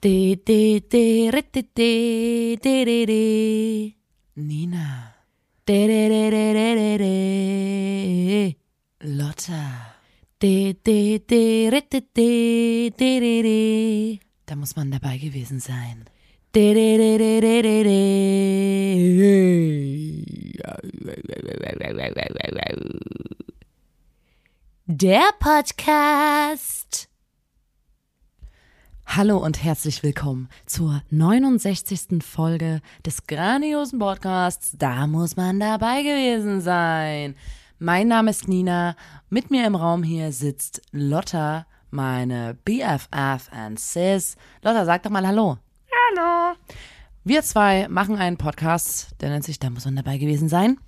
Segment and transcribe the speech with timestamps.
[0.00, 3.94] De, de, de, ri, de, de, de, de, de.
[4.34, 5.14] Nina,
[5.66, 8.56] De, de, de, de, de, de, de.
[9.16, 9.96] Lotta,
[10.38, 14.18] De, de, de, ri, de, de, de, de, de.
[14.46, 16.04] da muss man dabei gewesen sein.
[16.50, 19.10] De, de, de, de, de, de, de.
[24.86, 26.79] Der Podcast.
[29.16, 32.22] Hallo und herzlich willkommen zur 69.
[32.22, 34.76] Folge des grandiosen Podcasts.
[34.78, 37.34] Da muss man dabei gewesen sein.
[37.80, 38.94] Mein Name ist Nina.
[39.28, 44.36] Mit mir im Raum hier sitzt Lotta, meine BFF and Sis.
[44.62, 45.58] Lotta, sag doch mal Hallo.
[45.90, 46.54] Hallo.
[47.24, 50.78] Wir zwei machen einen Podcast, der nennt sich Da muss man dabei gewesen sein.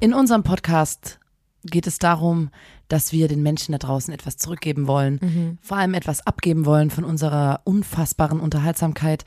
[0.00, 1.20] In unserem Podcast
[1.62, 2.50] geht es darum,
[2.88, 7.04] dass wir den Menschen da draußen etwas zurückgeben wollen, vor allem etwas abgeben wollen von
[7.04, 9.24] unserer unfassbaren Unterhaltsamkeit.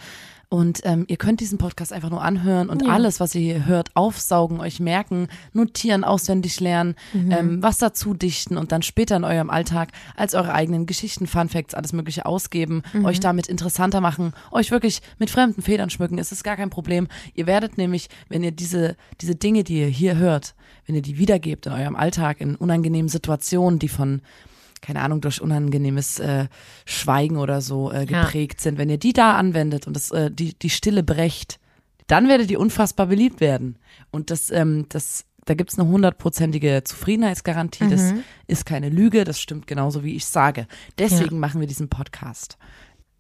[0.51, 3.95] Und ähm, ihr könnt diesen Podcast einfach nur anhören und alles, was ihr hier hört,
[3.95, 9.51] aufsaugen, euch merken, notieren, auswendig lernen, ähm, was dazu dichten und dann später in eurem
[9.51, 14.71] Alltag als eure eigenen Geschichten, Fun Facts, alles Mögliche ausgeben, euch damit interessanter machen, euch
[14.71, 16.17] wirklich mit fremden Federn schmücken.
[16.17, 17.07] Es ist gar kein Problem.
[17.35, 20.55] Ihr werdet nämlich, wenn ihr diese, diese Dinge, die ihr hier hört,
[20.87, 24.21] wenn ihr die wiedergebt in eurem Alltag, in unangenehmen Situationen, die von
[24.81, 26.47] keine Ahnung, durch unangenehmes äh,
[26.85, 28.23] Schweigen oder so äh, Ja.
[28.23, 31.59] geprägt sind, wenn ihr die da anwendet und das, äh, die, die Stille brecht,
[32.07, 33.77] dann werdet ihr unfassbar beliebt werden.
[34.11, 37.87] Und das, ähm, das, da gibt's eine hundertprozentige Zufriedenheitsgarantie.
[37.89, 38.13] Das
[38.47, 40.67] ist keine Lüge, das stimmt genauso, wie ich sage.
[40.97, 42.57] Deswegen machen wir diesen Podcast.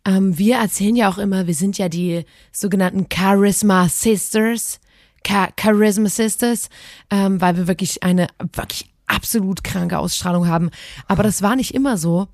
[0.05, 4.79] Ähm, wir erzählen ja auch immer, wir sind ja die sogenannten Charisma Sisters.
[5.27, 6.69] Cha Charisma Sisters,
[7.09, 10.69] ähm, weil wir wirklich eine wirklich absolut kranke Ausstrahlung haben.
[11.07, 12.27] Aber das war nicht immer so.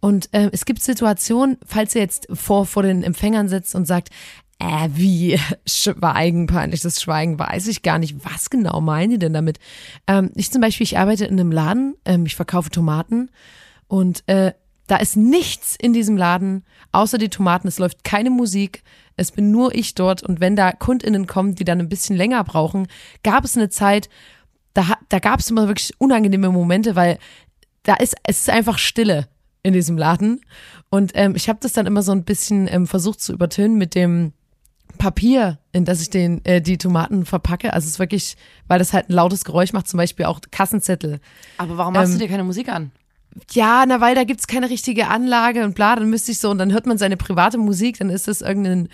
[0.00, 4.10] Und ähm, es gibt Situationen, falls ihr jetzt vor, vor den Empfängern sitzt und sagt,
[4.58, 8.16] äh, wie Schweigen, peinliches Schweigen, weiß ich gar nicht.
[8.24, 9.58] Was genau meinen die denn damit?
[10.06, 13.30] Ähm, ich zum Beispiel, ich arbeite in einem Laden, ähm, ich verkaufe Tomaten
[13.88, 14.52] und äh,
[14.86, 17.68] da ist nichts in diesem Laden, außer die Tomaten.
[17.68, 18.82] Es läuft keine Musik.
[19.16, 20.24] Es bin nur ich dort.
[20.24, 22.88] Und wenn da KundInnen kommen, die dann ein bisschen länger brauchen,
[23.22, 24.08] gab es eine Zeit,
[24.74, 27.18] da, da gab es immer wirklich unangenehme Momente, weil
[27.82, 29.28] da ist, es ist einfach Stille
[29.62, 30.40] in diesem Laden.
[30.90, 33.94] Und ähm, ich habe das dann immer so ein bisschen ähm, versucht zu übertönen mit
[33.94, 34.32] dem
[34.98, 37.72] Papier, in das ich den, äh, die Tomaten verpacke.
[37.72, 38.36] Also es ist wirklich,
[38.68, 41.20] weil das halt ein lautes Geräusch macht, zum Beispiel auch Kassenzettel.
[41.58, 42.90] Aber warum machst Ähm, du dir keine Musik an?
[43.52, 46.58] Ja, na, weil da gibt's keine richtige Anlage und bla, dann müsste ich so, und
[46.58, 48.88] dann hört man seine private Musik, dann ist das irgendein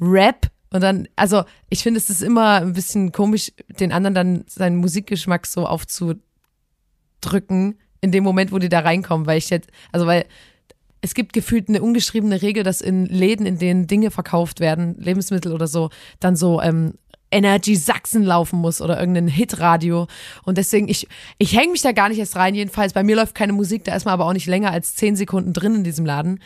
[0.00, 0.50] Rap.
[0.72, 4.76] Und dann, also ich finde, es ist immer ein bisschen komisch, den anderen dann seinen
[4.76, 6.22] Musikgeschmack so aufzudrücken,
[8.00, 10.24] in dem Moment, wo die da reinkommen, weil ich jetzt, also weil
[11.02, 15.52] es gibt gefühlt eine ungeschriebene Regel, dass in Läden, in denen Dinge verkauft werden, Lebensmittel
[15.52, 15.90] oder so,
[16.20, 16.94] dann so ähm,
[17.32, 20.06] Energy Sachsen laufen muss oder irgendein Hitradio.
[20.44, 22.54] Und deswegen, ich, ich hänge mich da gar nicht erst rein.
[22.54, 25.16] Jedenfalls, bei mir läuft keine Musik, da ist man aber auch nicht länger als zehn
[25.16, 26.40] Sekunden drin in diesem Laden.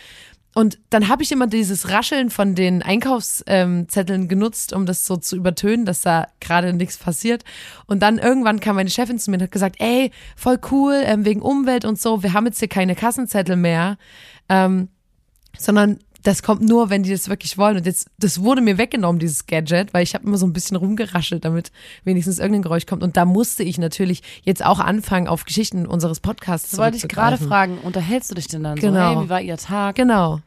[0.57, 5.37] Und dann habe ich immer dieses Rascheln von den Einkaufszetteln genutzt, um das so zu
[5.37, 7.45] übertönen, dass da gerade nichts passiert.
[7.85, 11.27] Und dann irgendwann kam meine Chefin zu mir und hat gesagt, ey, voll cool, ähm,
[11.27, 13.99] wegen Umwelt und so, wir haben jetzt hier keine Kassenzettel mehr,
[14.49, 14.89] ähm,
[15.59, 17.77] sondern das kommt nur, wenn die das wirklich wollen.
[17.77, 20.77] Und jetzt, das wurde mir weggenommen, dieses Gadget, weil ich habe immer so ein bisschen
[20.77, 21.71] rumgeraschelt, damit
[22.05, 23.03] wenigstens irgendein Geräusch kommt.
[23.03, 27.07] Und da musste ich natürlich jetzt auch anfangen, auf Geschichten unseres Podcasts Das wollte ich
[27.09, 27.79] gerade fragen.
[27.79, 29.15] Unterhältst du dich denn dann Genau.
[29.15, 29.19] so?
[29.21, 29.97] Hey, wie war Ihr Tag?
[29.97, 30.41] Genau.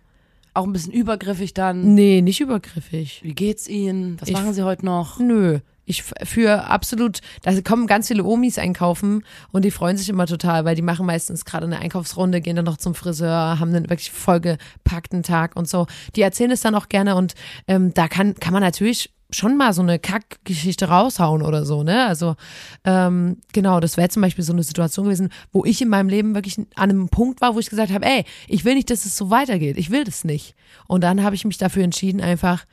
[0.53, 1.94] Auch ein bisschen übergriffig dann.
[1.94, 3.22] Nee, nicht übergriffig.
[3.24, 4.18] Wie geht's Ihnen?
[4.19, 5.19] Was Ich- machen Sie heute noch?
[5.19, 5.59] Nö.
[5.89, 10.63] Ich für absolut, da kommen ganz viele Omis einkaufen und die freuen sich immer total,
[10.63, 14.11] weil die machen meistens gerade eine Einkaufsrunde, gehen dann noch zum Friseur, haben einen wirklich
[14.11, 15.88] vollgepackten Tag und so.
[16.16, 17.33] Die erzählen es dann auch gerne und
[17.67, 22.06] ähm, da kann, kann man natürlich schon mal so eine Kackgeschichte raushauen oder so, ne?
[22.06, 22.35] Also
[22.83, 26.35] ähm, genau, das wäre zum Beispiel so eine Situation gewesen, wo ich in meinem Leben
[26.35, 29.17] wirklich an einem Punkt war, wo ich gesagt habe, ey, ich will nicht, dass es
[29.17, 30.56] so weitergeht, ich will das nicht.
[30.88, 32.65] Und dann habe ich mich dafür entschieden, einfach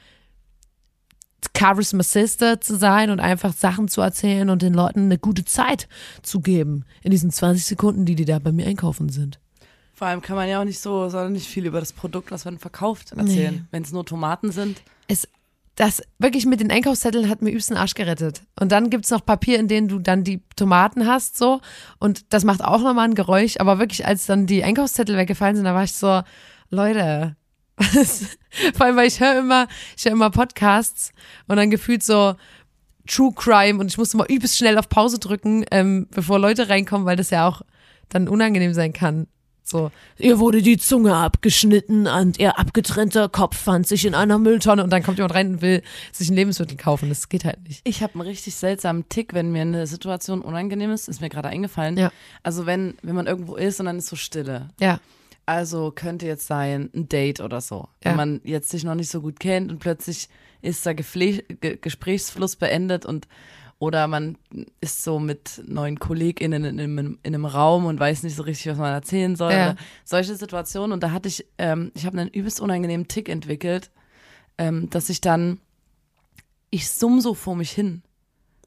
[1.57, 5.89] Charisma Sister zu sein und einfach Sachen zu erzählen und den Leuten eine gute Zeit
[6.23, 9.39] zu geben in diesen 20 Sekunden, die die da bei mir einkaufen sind.
[9.97, 12.45] Vor allem kann man ja auch nicht so, sondern nicht viel über das Produkt, was
[12.45, 13.55] man verkauft, erzählen.
[13.55, 13.63] Nee.
[13.71, 14.83] Wenn es nur Tomaten sind.
[15.09, 15.27] Es,
[15.75, 18.43] das wirklich mit den Einkaufszetteln hat mir übelst den Arsch gerettet.
[18.61, 21.61] Und dann gibt's noch Papier, in denen du dann die Tomaten hast, so.
[21.99, 23.57] Und das macht auch nochmal ein Geräusch.
[23.59, 26.23] Aber wirklich, als dann die Einkaufszettel weggefallen sind, da war ich so,
[26.69, 27.37] Leute.
[28.75, 31.13] Vor allem, weil ich höre immer, ich höre immer Podcasts
[31.47, 32.35] und dann gefühlt so
[33.07, 37.07] True Crime und ich musste mal übelst schnell auf Pause drücken, ähm, bevor Leute reinkommen,
[37.07, 37.63] weil das ja auch
[38.09, 39.27] dann unangenehm sein kann.
[39.69, 44.85] So, ihr wurde die Zunge abgeschnitten und ihr abgetrennter Kopf fand sich in einer Mülltonne
[44.85, 45.83] und dann kommt jemand rein und will
[46.13, 47.09] sich ein Lebensmittel kaufen.
[47.09, 47.81] Das geht halt nicht.
[47.83, 51.49] Ich habe einen richtig seltsamen Tick, wenn mir eine Situation unangenehm ist, ist mir gerade
[51.49, 51.97] eingefallen.
[51.97, 52.13] Ja.
[52.45, 54.69] Also wenn, wenn man irgendwo ist und dann ist so Stille.
[54.79, 55.01] Ja.
[55.47, 57.89] Also könnte jetzt sein ein Date oder so.
[58.05, 58.11] Ja.
[58.11, 60.29] Wenn man jetzt sich noch nicht so gut kennt und plötzlich
[60.61, 63.29] ist der Gefle Ge Gesprächsfluss beendet und
[63.79, 64.39] oder man
[64.81, 68.73] ist so mit neuen KollegInnen in einem, in einem Raum und weiß nicht so richtig,
[68.73, 69.53] was man erzählen soll.
[69.53, 69.77] Ja.
[70.05, 70.93] Solche Situationen.
[70.93, 73.91] Und da hatte ich, ähm, ich habe einen übelst unangenehmen Tick entwickelt,
[74.57, 75.61] ähm, dass ich dann,
[76.71, 78.03] ich summ so vor mich hin.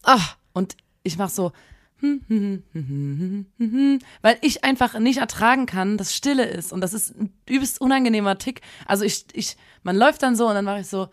[0.04, 1.54] Ach, Und ich mach so,
[4.22, 6.72] weil ich einfach nicht ertragen kann, dass Stille ist.
[6.72, 8.62] Und das ist ein übelst unangenehmer Tick.
[8.86, 11.10] Also ich, ich, man läuft dann so und dann mache ich so.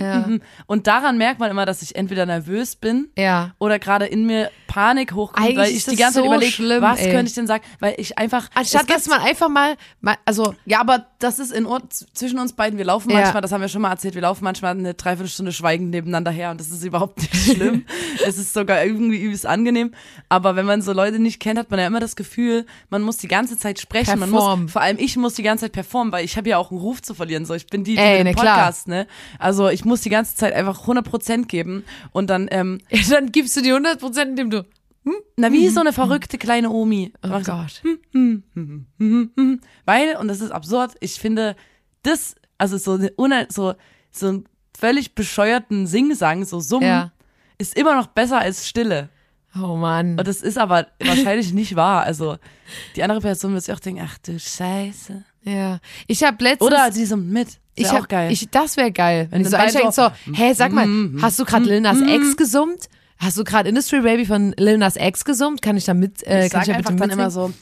[0.00, 0.28] Ja.
[0.66, 3.54] Und daran merkt man immer, dass ich entweder nervös bin Ja.
[3.58, 6.82] oder gerade in mir Panik hochkommt, Eigentlich weil ich die ganze Zeit so überlege, schlimm,
[6.82, 7.10] was ey.
[7.10, 9.76] könnte ich denn sagen, weil ich einfach Anstatt dass man einfach mal,
[10.24, 12.78] also ja, aber das ist in Ordnung zwischen uns beiden.
[12.78, 13.20] Wir laufen Ja.
[13.20, 16.50] manchmal, das haben wir schon mal erzählt, wir laufen manchmal eine Dreiviertelstunde schweigend nebeneinander her
[16.52, 17.84] und das ist überhaupt nicht schlimm.
[18.24, 19.92] es ist sogar irgendwie übelst angenehm.
[20.28, 23.16] Aber wenn man so Leute nicht kennt, hat man ja immer das Gefühl, man muss
[23.16, 24.18] die ganze Zeit sprechen.
[24.20, 24.62] Man Performen.
[24.64, 26.80] muss, vor allem ich muss die ganze Zeit performen, weil ich habe ja auch einen
[26.80, 27.44] Ruf zu verlieren.
[27.44, 28.56] So, ich bin die Ey, mit dem klar.
[28.56, 29.06] Podcast, ne?
[29.38, 32.80] Also ich muss die ganze Zeit einfach 100% geben und dann, ähm,
[33.10, 34.64] dann gibst du die 100 Prozent, indem du,
[35.36, 37.12] na wie so eine verrückte kleine Omi.
[37.24, 37.82] oh Mach so, Gott.
[39.86, 41.56] Weil, und das ist absurd, ich finde,
[42.02, 43.74] das, also so, eine, so,
[44.10, 44.44] so einen
[44.78, 47.12] völlig bescheuerten Singsang, so Summen, Ja.
[47.58, 49.08] ist immer noch besser als Stille.
[49.54, 50.18] Oh Mann.
[50.18, 52.04] Und das ist aber wahrscheinlich nicht wahr.
[52.04, 52.36] Also,
[52.94, 55.24] die andere Person wird sich auch denken, ach du Scheiße.
[55.42, 55.80] Ja.
[56.06, 56.70] Ich habe letztens.
[56.70, 57.58] Oder sie summt mit.
[57.76, 58.32] Ist ich ja hab, auch geil.
[58.32, 61.38] Ich, das wäre geil, wenn ich so einsteige so, so, hä, sag mal, mm, hast
[61.38, 62.88] du gerade Lil Nas X gesummt?
[63.18, 65.62] Hast du gerade Industry Baby von Lil Nas X gesummt?
[65.62, 67.52] Kann ich da mit, äh, ich kann sag ich da einfach bitte dann immer so,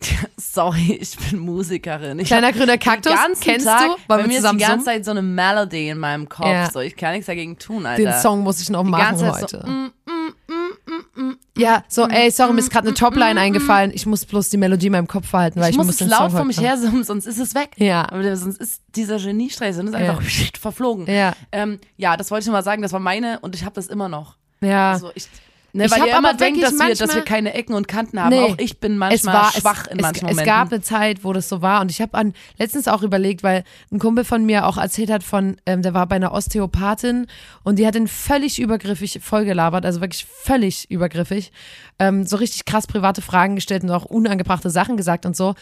[0.36, 2.18] sorry, ich bin Musikerin.
[2.18, 3.96] Ich Kleiner grüner Kaktus, kennst Tag, du?
[4.08, 4.86] Bei mir ist die ganze?
[4.86, 6.46] Zeit so eine Melody in meinem Kopf.
[6.46, 6.70] Ja.
[6.70, 8.02] So, ich kann nichts dagegen tun, Alter.
[8.02, 9.62] Den Song muss ich noch die machen heute.
[9.64, 9.92] so, mm,
[11.56, 13.92] ja, so, ey, sorry, mir ist gerade eine Topline eingefallen.
[13.94, 16.08] Ich muss bloß die Melodie in meinem Kopf behalten, weil ich, ich, muss muss es
[16.08, 17.70] laut vor mich her summen, sonst ist es weg.
[17.76, 18.10] Ja.
[18.10, 20.16] Aber sonst ist dieser Geniestreich sonst ist Ja.
[20.16, 20.22] einfach
[20.60, 21.06] verflogen.
[21.06, 21.34] Ja.
[21.52, 23.86] Ähm, ja, das wollte ich nur mal sagen, das war meine und ich habe das
[23.86, 24.36] immer noch.
[24.60, 24.92] Ja.
[24.92, 25.28] Also ich,
[25.74, 28.20] ne, Ich weil hab ihr immer denkt, dass wir, dass wir keine Ecken und Kanten
[28.20, 28.30] haben.
[28.30, 28.40] Nee.
[28.40, 30.46] Auch ich bin manchmal es war, schwach es, in es, manchen es Momenten.
[30.46, 33.64] gab eine Zeit, wo das so war und ich habe an letztens auch überlegt, weil
[33.92, 37.26] ein Kumpel von mir auch erzählt hat von, ähm, der war bei einer Osteopathin
[37.62, 41.52] und die hat ihn völlig übergriffig vollgelabert, also wirklich völlig übergriffig,
[41.98, 45.54] ähm, so richtig krass private Fragen gestellt und auch unangebrachte Sachen gesagt und so,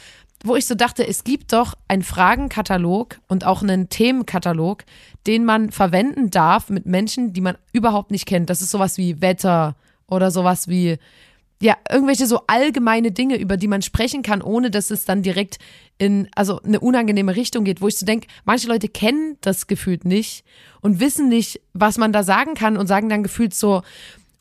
[0.44, 4.85] wo ich so dachte, es gibt doch einen Fragenkatalog und auch einen Themenkatalog,
[5.26, 8.50] den man verwenden darf mit Menschen, die man überhaupt nicht kennt.
[8.50, 9.76] Das ist sowas wie Wetter
[10.12, 10.99] oder sowas wie
[11.62, 15.59] ja, irgendwelche so allgemeine Dinge, über die man sprechen kann, ohne dass es dann direkt
[15.97, 20.05] in, also eine unangenehme Richtung geht, wo ich so denke, manche Leute kennen das gefühlt
[20.05, 20.44] nicht
[20.81, 23.82] und wissen nicht, was man da sagen kann und sagen dann gefühlt so,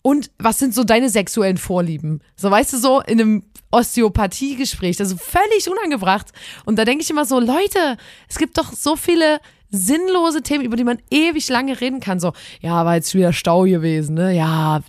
[0.01, 2.21] und was sind so deine sexuellen Vorlieben?
[2.35, 6.29] So, weißt du, so in einem Osteopathiegespräch, ist völlig unangebracht.
[6.65, 7.97] Und da denke ich immer so, Leute,
[8.27, 9.39] es gibt doch so viele
[9.71, 12.19] sinnlose Themen, über die man ewig lange reden kann.
[12.19, 14.35] So, ja, war jetzt wieder Stau gewesen, ne?
[14.35, 14.81] Ja,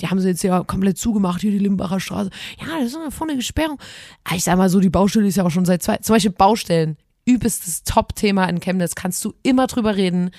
[0.00, 2.30] die haben sie jetzt ja komplett zugemacht, hier die Limbacher Straße.
[2.58, 3.78] Ja, das ist eine vorne Sperrung.
[4.24, 6.32] Ah, Ich sag mal so, die Baustelle ist ja auch schon seit zwei, zum Beispiel
[6.32, 6.96] Baustellen.
[7.26, 8.94] Übelstes Top-Thema in Chemnitz.
[8.94, 10.30] Kannst du immer drüber reden.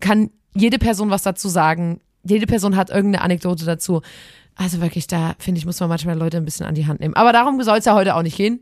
[0.00, 2.00] Kann jede Person was dazu sagen.
[2.22, 4.02] Jede Person hat irgendeine Anekdote dazu.
[4.54, 7.14] Also wirklich, da finde ich, muss man manchmal Leute ein bisschen an die Hand nehmen.
[7.14, 8.60] Aber darum soll es ja heute auch nicht gehen.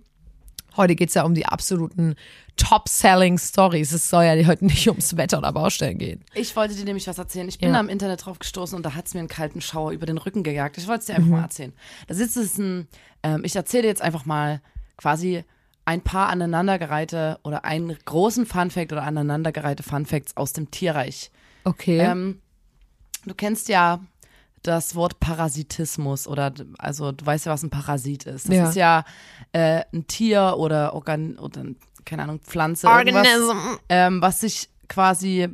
[0.77, 2.17] Heute geht es ja um die absoluten
[2.57, 3.93] Top-Selling-Stories.
[3.93, 6.25] Es soll ja heute nicht ums Wetter oder Baustellen gehen.
[6.35, 7.49] Ich wollte dir nämlich was erzählen.
[7.49, 7.75] Ich bin Ja.
[7.75, 10.19] da im Internet drauf gestoßen und da hat es mir einen kalten Schauer über den
[10.19, 10.79] Rücken gejagt.
[10.79, 11.73] Ich wollte es dir einfach mal erzählen.
[12.09, 12.89] Da sitzt es ein,
[13.23, 14.61] ähm, ich erzähle dir jetzt einfach mal
[14.97, 15.45] quasi
[15.85, 21.31] ein paar aneinandergereihte oder einen großen Funfact oder aneinandergereihte Funfacts aus dem Tierreich.
[21.65, 21.99] Okay.
[21.99, 22.41] Ähm,
[23.27, 24.01] du kennst ja
[24.63, 28.49] das Wort Parasitismus oder also du weißt ja, was ein Parasit ist.
[28.49, 28.69] Das Ja.
[28.69, 29.05] ist ja
[29.53, 31.65] äh, ein Tier oder Organ oder
[32.05, 33.27] keine Ahnung Pflanze, irgendwas,
[33.89, 35.49] ähm, was sich quasi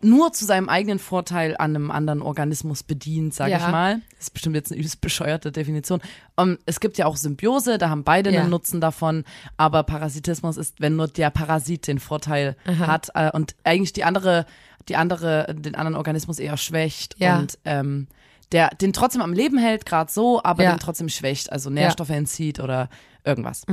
[0.00, 3.58] nur zu seinem eigenen Vorteil an einem anderen Organismus bedient, sage Ja.
[3.58, 4.00] ich mal.
[4.16, 6.00] Das ist bestimmt jetzt eine übelst bescheuerte Definition.
[6.36, 8.42] Um, es gibt ja auch Symbiose, da haben beide Ja.
[8.42, 9.24] einen Nutzen davon,
[9.56, 14.46] aber Parasitismus ist, wenn nur der Parasit den Vorteil hat äh, und eigentlich die andere,
[14.88, 17.38] die andere, den anderen Organismus eher schwächt Ja.
[17.40, 18.06] und ähm,
[18.52, 22.60] der den trotzdem am Leben hält, gerade so, aber den trotzdem schwächt, also Nährstoffe entzieht
[22.60, 22.88] oder
[23.24, 23.64] irgendwas.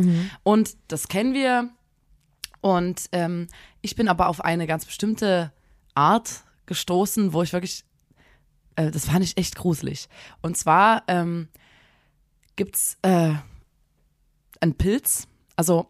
[0.44, 1.70] Und das kennen wir.
[2.62, 3.48] Und ähm,
[3.82, 5.51] ich bin aber auf eine ganz bestimmte
[5.96, 7.84] Art gestoßen, wo ich wirklich,
[8.75, 10.08] äh, das fand ich echt gruselig.
[10.42, 11.48] Und zwar ähm,
[12.56, 13.34] gibt's äh,
[14.60, 15.28] einen Pilz.
[15.56, 15.90] Also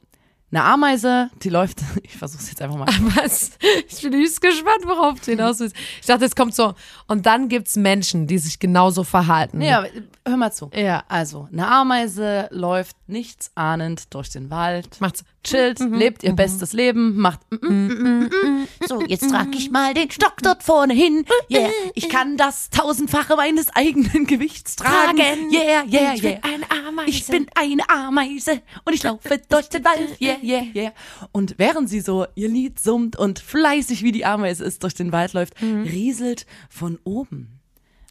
[0.56, 2.88] eine Ameise, die läuft, ich versuch's jetzt einfach mal.
[3.16, 3.52] Was?
[3.90, 5.76] Ich bin höchst gespannt, worauf du hinaus willst.
[6.00, 6.74] Ich dachte, es kommt so.
[7.08, 9.62] Und dann gibt's Menschen, die sich genauso verhalten.
[9.62, 9.86] Ja,
[10.26, 10.70] hör mal zu.
[10.74, 11.04] Ja.
[11.08, 15.24] Also, eine Ameise läuft nichts ahnend durch den Wald, Macht's.
[15.44, 19.94] chillt, lebt ihr bestes Leben, macht mm, mm, mm, mm, so, jetzt trage ich mal
[19.94, 21.26] den Stock dort vorne hin.
[21.52, 25.18] Yeah, ich kann das tausendfache meines eigenen Gewichts tragen.
[25.18, 25.54] Tragen.
[25.54, 26.40] Yeah, yeah, Ich bin yeah.
[26.44, 27.10] eine Ameise.
[27.10, 30.20] Ich bin eine Ameise und ich laufe durch den Wald.
[30.20, 30.92] Yeah, yeah, yeah.
[31.32, 35.12] Und während sie so ihr Lied summt und fleißig wie die Ameise ist durch den
[35.12, 37.60] Wald läuft, rieselt von oben,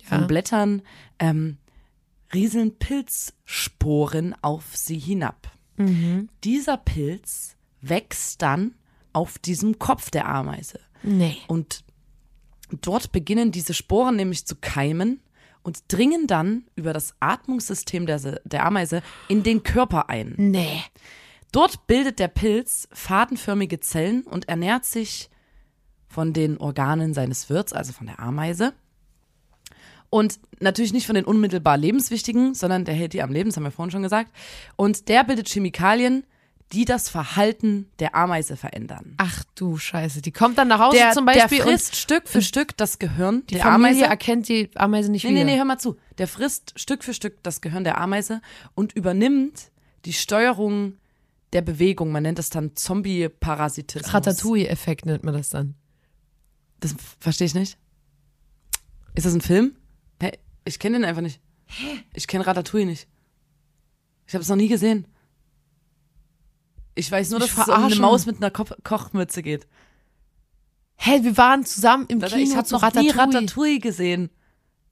[0.02, 0.18] Ja.
[0.18, 0.82] von Blättern,
[1.18, 1.58] ähm,
[2.32, 5.50] rieseln Pilzsporen auf sie hinab.
[6.44, 8.74] Dieser Pilz wächst dann
[9.12, 10.78] auf diesem Kopf der Ameise.
[11.02, 11.36] Nee.
[11.48, 11.82] Und
[12.80, 15.20] dort beginnen diese Sporen nämlich zu keimen
[15.62, 20.34] und dringen dann über das Atmungssystem der, der Ameise in den Körper ein.
[20.36, 20.80] Nee.
[21.54, 25.30] Dort bildet der Pilz fadenförmige Zellen und ernährt sich
[26.08, 28.72] von den Organen seines Wirts, also von der Ameise.
[30.10, 33.62] Und natürlich nicht von den unmittelbar lebenswichtigen, sondern der hält die am Leben, das haben
[33.62, 34.32] wir vorhin schon gesagt.
[34.74, 36.24] Und der bildet Chemikalien,
[36.72, 39.14] die das Verhalten der Ameise verändern.
[39.18, 40.22] Ach du Scheiße.
[40.22, 42.98] Die kommt dann nach Hause Der, zum Beispiel der und frisst Stück für Stück das
[42.98, 44.04] Gehirn die der Familie Ameise.
[44.06, 45.44] erkennt die Ameise nicht Nee, wieder.
[45.44, 45.96] nee, nee, hör mal zu.
[46.18, 48.40] Der frisst Stück für Stück das Gehirn der Ameise
[48.74, 49.70] und übernimmt
[50.04, 50.94] die Steuerung
[51.54, 52.12] der Bewegung.
[52.12, 54.12] Man nennt das dann Zombie-Parasitismus.
[54.12, 55.74] Ratatouille-Effekt nennt man das dann.
[56.80, 57.78] Das verstehe ich nicht.
[59.14, 59.76] Ist das ein Film?
[60.20, 60.32] Hä?
[60.64, 61.40] Ich kenne den einfach nicht.
[62.12, 63.08] Ich kenne Ratatouille nicht.
[64.26, 65.06] Ich habe es noch nie gesehen.
[66.94, 67.96] Ich weiß nur, dass es um eine.
[67.96, 69.66] Maus mit einer Ko Kochmütze geht.
[70.96, 73.16] Hä, wir waren zusammen im Kino ich habe noch nie Ratatouille.
[73.16, 74.30] Ratatouille gesehen.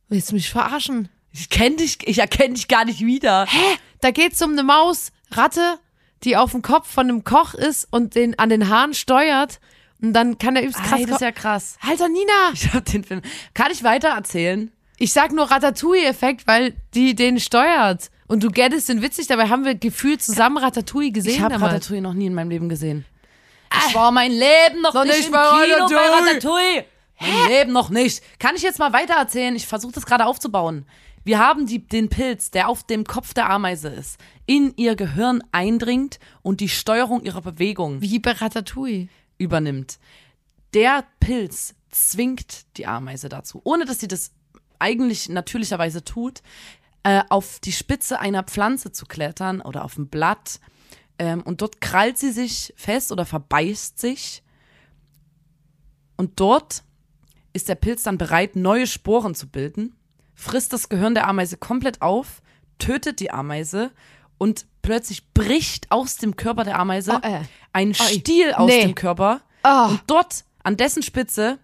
[0.08, 1.08] Willst du mich verarschen?
[1.30, 3.46] Ich kenne dich, ich erkenne dich gar nicht wieder.
[3.46, 3.78] Hä?
[4.00, 5.78] Da geht's um eine Maus, Ratte,
[6.24, 9.60] die auf dem Kopf von einem Koch ist und den an den Haaren steuert.
[10.00, 10.98] Und dann kann er übelst krass.
[10.98, 11.76] Ey, das ist ja krass.
[11.88, 12.32] Alter, Nina!
[12.54, 13.22] Ich habe den Film.
[13.54, 14.70] Kann ich weiter erzählen?
[14.98, 18.10] Ich sag nur Ratatouille-Effekt, weil die den steuert.
[18.26, 21.34] Und du gettest den witzig, dabei haben wir gefühlt zusammen Ratatouille gesehen.
[21.34, 21.60] Ich habe.
[21.60, 23.04] Ratatouille noch nie in meinem Leben gesehen.
[23.88, 26.28] Ich war mein Leben noch Noch nicht nicht im Kino bei Ratatouille.
[26.28, 26.84] Ratatouille.
[27.20, 28.22] Mein Leben noch nicht.
[28.38, 29.54] Kann ich jetzt mal weiter erzählen?
[29.54, 30.86] Ich versuche das gerade aufzubauen.
[31.24, 35.42] Wir haben die, den Pilz, der auf dem Kopf der Ameise ist, in ihr Gehirn
[35.52, 39.08] eindringt und die Steuerung ihrer Bewegung Wie bei Ratatouille.
[39.38, 39.98] übernimmt.
[40.74, 44.32] Der Pilz zwingt die Ameise dazu, ohne dass sie das
[44.78, 46.42] eigentlich natürlicherweise tut,
[47.04, 50.60] äh, auf die Spitze einer Pflanze zu klettern oder auf ein Blatt.
[51.18, 54.42] Ähm, und dort krallt sie sich fest oder verbeißt sich.
[56.16, 56.82] Und dort
[57.52, 59.94] ist der Pilz dann bereit, neue Sporen zu bilden,
[60.42, 62.42] frisst das Gehirn der Ameise komplett auf,
[62.78, 63.90] tötet die Ameise
[64.38, 67.42] und plötzlich bricht aus dem Körper der Ameise Oh, äh.
[67.72, 67.94] ein Oi.
[67.94, 68.82] Stiel aus Nee.
[68.82, 69.40] dem Körper.
[69.64, 69.88] Oh.
[69.90, 71.58] Und dort, an dessen Spitze,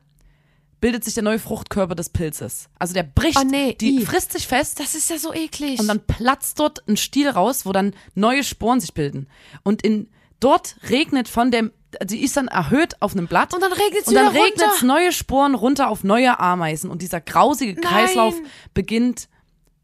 [0.81, 2.69] bildet sich der neue Fruchtkörper des Pilzes.
[2.79, 4.07] Also der bricht, Oh, nee, die i.
[4.07, 5.81] frisst sich fest Das ist ja so eklig.
[5.81, 9.27] und dann platzt dort ein Stiel raus, wo dann neue Sporen sich bilden.
[9.65, 10.09] Und in
[10.39, 11.73] dort regnet von dem,
[12.07, 13.55] sie ist dann erhöht auf einem Blatt.
[13.55, 14.87] Und dann regnet's Und dann regnet runter.
[14.87, 16.91] neue Sporen runter auf neue Ameisen.
[16.91, 17.83] Und dieser grausige Nein.
[17.83, 18.35] Kreislauf
[18.75, 19.29] beginnt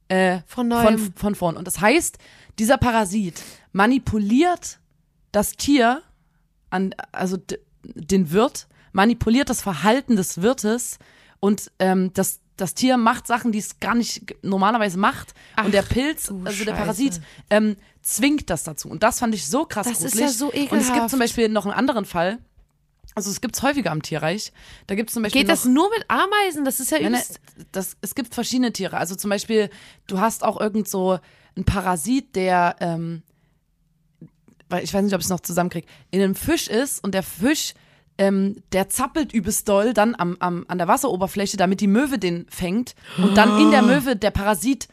[0.08, 0.98] äh, Von neuem.
[0.98, 1.56] von, von vorn.
[1.56, 2.18] Und das heißt,
[2.58, 3.42] dieser Parasit
[3.72, 4.78] manipuliert
[5.32, 6.02] das Tier,
[6.70, 7.38] an, also
[7.82, 10.98] den Wirt, manipuliert das Verhalten des Wirtes
[11.40, 15.34] und ähm, das, das Tier macht Sachen, die es gar nicht normalerweise macht.
[15.56, 16.72] Ach, und der Pilz, also der Scheiße.
[16.72, 17.20] Parasit,
[17.50, 18.88] ähm, zwingt das dazu.
[18.88, 20.20] Und das fand ich so krass Das ist gruselig.
[20.26, 21.10] ja so Und es gibt ekelhaft.
[21.10, 22.38] zum Beispiel noch einen anderen Fall.
[23.16, 24.52] Also es gibt's häufiger am Tierreich.
[24.86, 26.64] Da gibt es zum Beispiel Geht noch, das nur mit Ameisen?
[26.64, 27.40] Das ist ja übelst.
[27.72, 28.96] das, es gibt verschiedene Tiere.
[28.96, 29.70] Also zum Beispiel,
[30.06, 31.18] du hast auch irgend so
[31.56, 33.22] einen Parasit, der, ähm,
[34.68, 37.22] weil ich weiß nicht, ob ich es noch zusammenkriege, in einem Fisch ist und der
[37.22, 37.74] Fisch,
[38.18, 42.46] ähm, der zappelt übelst doll dann am, am, an der Wasseroberfläche, damit die Möwe den
[42.48, 44.88] fängt und dann in der Möwe der Parasit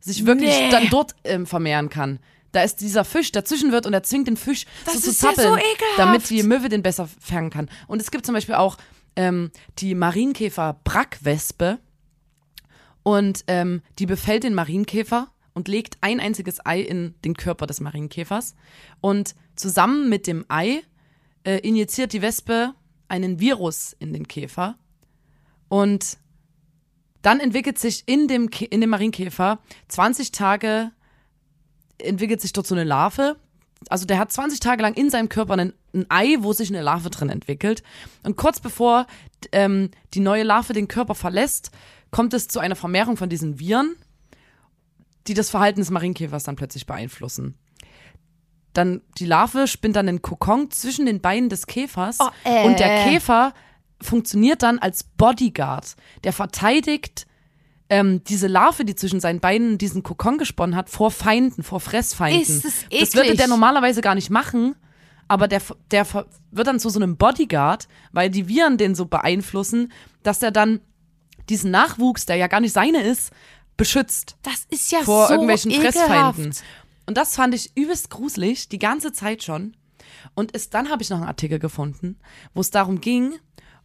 [0.00, 0.70] sich wirklich Nee.
[0.70, 2.18] dann dort ähm, vermehren kann.
[2.50, 5.22] Da ist dieser Fisch dazwischen wird und er zwingt den Fisch Das so zu ist
[5.22, 5.60] ja zappeln, so
[5.96, 7.70] damit die Möwe den besser fangen kann.
[7.86, 8.76] Und es gibt zum Beispiel auch
[9.16, 11.78] ähm, die Marienkäfer Brackwespe
[13.02, 17.80] und ähm, die befällt den Marienkäfer und legt ein einziges Ei in den Körper des
[17.80, 18.54] Marienkäfers.
[19.00, 20.82] Und zusammen mit dem Ei
[21.44, 22.74] äh, injiziert die Wespe
[23.08, 24.76] einen Virus in den Käfer.
[25.68, 26.18] Und
[27.22, 30.90] dann entwickelt sich in dem, in dem Marienkäfer 20 Tage
[31.98, 33.36] entwickelt sich dort so eine Larve.
[33.88, 36.82] Also der hat 20 Tage lang in seinem Körper ein, ein Ei, wo sich eine
[36.82, 37.82] Larve drin entwickelt.
[38.22, 39.06] Und kurz bevor
[39.52, 41.70] ähm, die neue Larve den Körper verlässt,
[42.10, 43.96] kommt es zu einer Vermehrung von diesen Viren.
[45.28, 47.56] die das Verhalten des Marienkäfers dann plötzlich beeinflussen.
[48.72, 52.64] Dann die Larve spinnt dann einen Kokon zwischen den Beinen des Käfers Oh, äh.
[52.64, 53.52] und der Käfer
[54.00, 55.94] funktioniert dann als Bodyguard.
[56.24, 57.26] Der verteidigt
[57.88, 62.40] ähm, diese Larve, die zwischen seinen Beinen diesen Kokon gesponnen hat, vor Feinden, vor Fressfeinden.
[62.40, 63.38] Ist es das würde eklig.
[63.38, 64.74] der normalerweise gar nicht machen,
[65.28, 65.60] aber der,
[65.90, 66.06] der
[66.50, 70.80] wird dann zu so einem Bodyguard, weil die Viren den so beeinflussen, dass er dann
[71.50, 73.30] diesen Nachwuchs, der ja gar nicht seine ist,
[73.76, 75.96] beschützt Das ist ja vor so irgendwelchen ekelhaft.
[75.98, 76.54] Fressfeinden.
[77.06, 79.76] Und das fand ich übelst gruselig, die ganze Zeit schon.
[80.34, 82.18] Und es, dann habe ich noch einen Artikel gefunden,
[82.54, 83.34] wo es darum ging,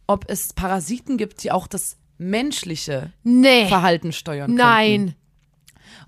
[0.06, 3.66] ob es Parasiten gibt, die auch das menschliche Nee.
[3.68, 4.62] Verhalten steuern könnten.
[4.62, 5.14] Nein.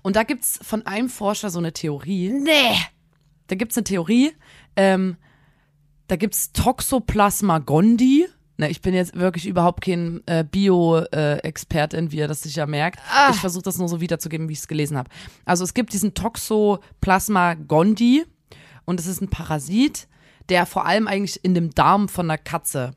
[0.01, 2.29] Und da gibt's von einem Forscher so eine Theorie.
[2.29, 2.75] Nee.
[3.47, 4.31] Da gibt's eine Theorie,
[4.75, 5.17] ähm,
[6.07, 8.27] da gibt's Toxoplasma gondii.
[8.61, 12.99] Ne, ich bin jetzt wirklich überhaupt kein äh, Bio-Expertin, wie ihr das sicher merkt.
[13.31, 15.09] Ich versuche das nur so wiederzugeben, wie ich es gelesen habe.
[15.45, 18.23] Also es gibt diesen Toxoplasma gondii
[18.85, 20.07] und es ist ein Parasit,
[20.49, 22.93] der vor allem eigentlich in dem Darm von einer Katze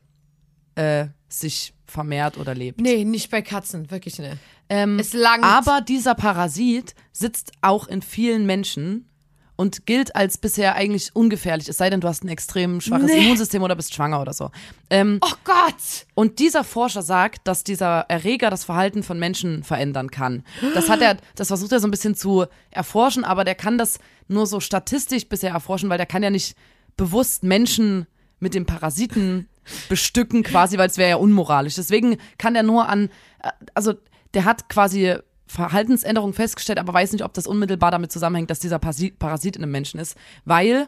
[0.75, 2.79] äh, sich vermehrt oder lebt.
[2.79, 4.37] Nee, nicht bei Katzen, wirklich nicht.
[4.69, 5.43] Ähm, Es langt.
[5.43, 9.09] aber dieser Parasit sitzt auch in vielen Menschen
[9.57, 13.23] und gilt als bisher eigentlich ungefährlich, es sei denn, du hast ein extrem schwaches Nee.
[13.25, 14.51] Immunsystem oder bist schwanger oder so.
[14.89, 16.05] Ähm, Oh Gott.
[16.13, 20.43] und dieser Forscher sagt, dass dieser Erreger das Verhalten von Menschen verändern kann.
[20.73, 23.99] Das hat er, das versucht er so ein bisschen zu erforschen, aber der kann das
[24.27, 26.55] nur so statistisch bisher erforschen, weil der kann ja nicht
[26.97, 28.07] bewusst Menschen
[28.39, 29.47] mit dem Parasiten
[29.89, 31.75] bestücken, quasi, weil es wäre ja unmoralisch.
[31.75, 33.09] Deswegen kann er nur an,
[33.41, 33.93] äh, also
[34.33, 35.15] der hat quasi
[35.47, 39.71] Verhaltensänderungen festgestellt, aber weiß nicht, ob das unmittelbar damit zusammenhängt, dass dieser Parasit, in einem
[39.71, 40.87] Menschen ist, weil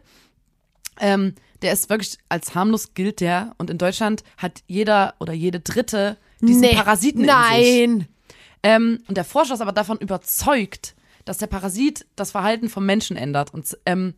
[0.99, 5.59] ähm, der ist wirklich als harmlos gilt der und in Deutschland hat jeder oder jede
[5.59, 6.75] Dritte diesen nee.
[6.75, 7.35] Parasiten in sich.
[7.35, 8.07] Nein.
[8.63, 10.95] Ähm, und der Forscher ist aber davon überzeugt,
[11.25, 13.53] dass der Parasit das Verhalten vom Menschen ändert.
[13.53, 14.13] Und ähm,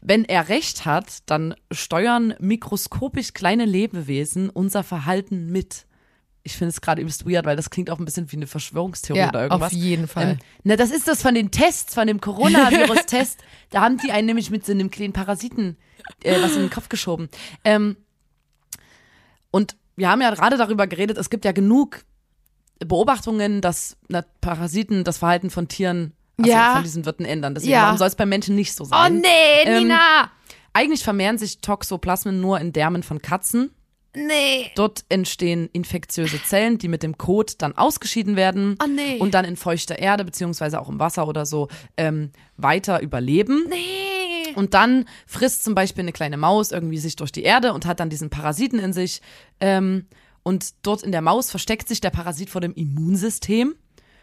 [0.00, 5.86] wenn er recht hat, dann steuern mikroskopisch kleine Lebewesen unser Verhalten mit.
[6.44, 9.20] Ich finde es gerade übelst weird, weil das klingt auch ein bisschen wie eine Verschwörungstheorie
[9.20, 9.72] Ja, oder irgendwas.
[9.72, 10.30] auf jeden Fall.
[10.32, 13.40] Ähm, na, das ist das von den Tests, von dem Coronavirus-Test.
[13.70, 15.76] da haben die einen nämlich mit so einem kleinen Parasiten
[16.24, 17.28] äh, was in den Kopf geschoben.
[17.64, 17.96] Ähm,
[19.50, 22.04] und wir haben ja gerade darüber geredet, es gibt ja genug
[22.78, 26.74] Beobachtungen, dass na, Parasiten das Verhalten von Tieren, also Ja.
[26.74, 27.54] von diesen Wirten ändern.
[27.54, 27.82] Deswegen Ja.
[27.82, 29.16] warum soll es bei Menschen nicht so Oh sein?
[29.20, 30.30] nee, Ähm, Nina.
[30.72, 33.70] Eigentlich vermehren sich Toxoplasmen nur in Därmen von Katzen.
[34.26, 34.70] Nee.
[34.74, 39.18] Dort entstehen infektiöse Zellen, die mit dem Kot dann ausgeschieden werden Oh nee.
[39.18, 43.66] und dann in feuchter Erde beziehungsweise auch im Wasser oder so ähm, weiter überleben.
[43.68, 44.54] Nee.
[44.54, 48.00] Und dann frisst zum Beispiel eine kleine Maus irgendwie sich durch die Erde und hat
[48.00, 49.20] dann diesen Parasiten in sich.
[49.60, 50.06] Ähm,
[50.42, 53.74] und dort in der Maus versteckt sich der Parasit vor dem Immunsystem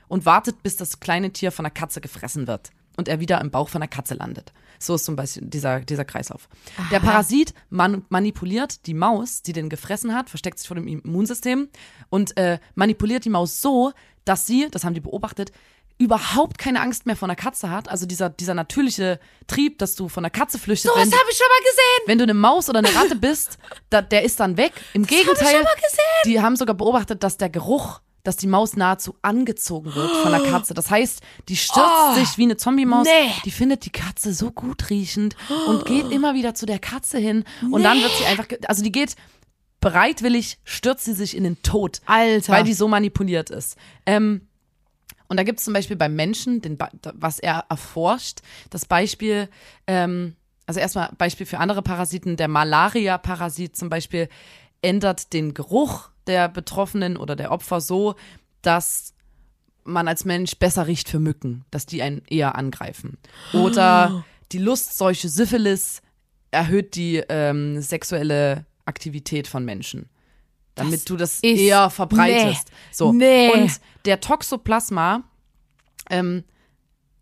[0.07, 3.51] und wartet, bis das kleine Tier von der Katze gefressen wird und er wieder im
[3.51, 4.51] Bauch von der Katze landet.
[4.79, 6.47] So ist zum Beispiel dieser, dieser Kreislauf.
[6.91, 11.69] Der Parasit man manipuliert die Maus, die den gefressen hat, versteckt sich vor dem Immunsystem
[12.09, 13.91] und äh, manipuliert die Maus so,
[14.25, 15.51] dass sie, das haben die beobachtet,
[15.97, 17.89] überhaupt keine Angst mehr vor einer Katze hat.
[17.89, 20.93] Also dieser, dieser natürliche Trieb, dass du von der Katze flüchtest.
[20.93, 22.07] So was habe ich schon mal gesehen.
[22.07, 23.57] wenn du eine Maus oder eine Ratte bist,
[23.89, 24.73] da, der ist dann weg.
[24.93, 26.03] Im hab ich Gegenteil, schon mal gesehen.
[26.25, 30.41] die haben sogar beobachtet, dass der Geruch, dass die Maus nahezu angezogen wird von der
[30.51, 30.73] Katze.
[30.73, 32.15] Das heißt, die stürzt Oh.
[32.15, 33.05] sich wie eine Zombie-Maus.
[33.07, 33.31] Nee.
[33.45, 35.35] Die findet die Katze so gut riechend
[35.67, 37.45] und geht immer wieder zu der Katze hin.
[37.71, 39.15] Und dann wird sie einfach, also die geht
[39.81, 42.01] bereitwillig, stürzt sie sich in den Tod.
[42.05, 42.53] Alter.
[42.53, 43.77] Weil die so manipuliert ist.
[44.05, 44.47] Ähm,
[45.27, 46.77] und da gibt es zum Beispiel beim Menschen, den,
[47.13, 49.49] was er erforscht, das Beispiel,
[49.87, 50.35] ähm,
[50.65, 54.29] also erstmal Beispiel für andere Parasiten, der Malaria-Parasit zum Beispiel
[54.81, 58.15] ändert den Geruch der Betroffenen oder der Opfer so,
[58.61, 59.13] dass
[59.83, 63.17] man als Mensch besser riecht für Mücken, dass die einen eher angreifen.
[63.53, 66.01] Oder die Lustseuche Syphilis
[66.51, 70.09] erhöht die ähm, sexuelle Aktivität von Menschen.
[70.75, 72.67] Damit Das du das eher verbreitest.
[72.67, 72.75] nee.
[72.91, 73.13] So.
[73.13, 73.51] Nee.
[73.51, 75.23] Und der Toxoplasma
[76.09, 76.43] ähm,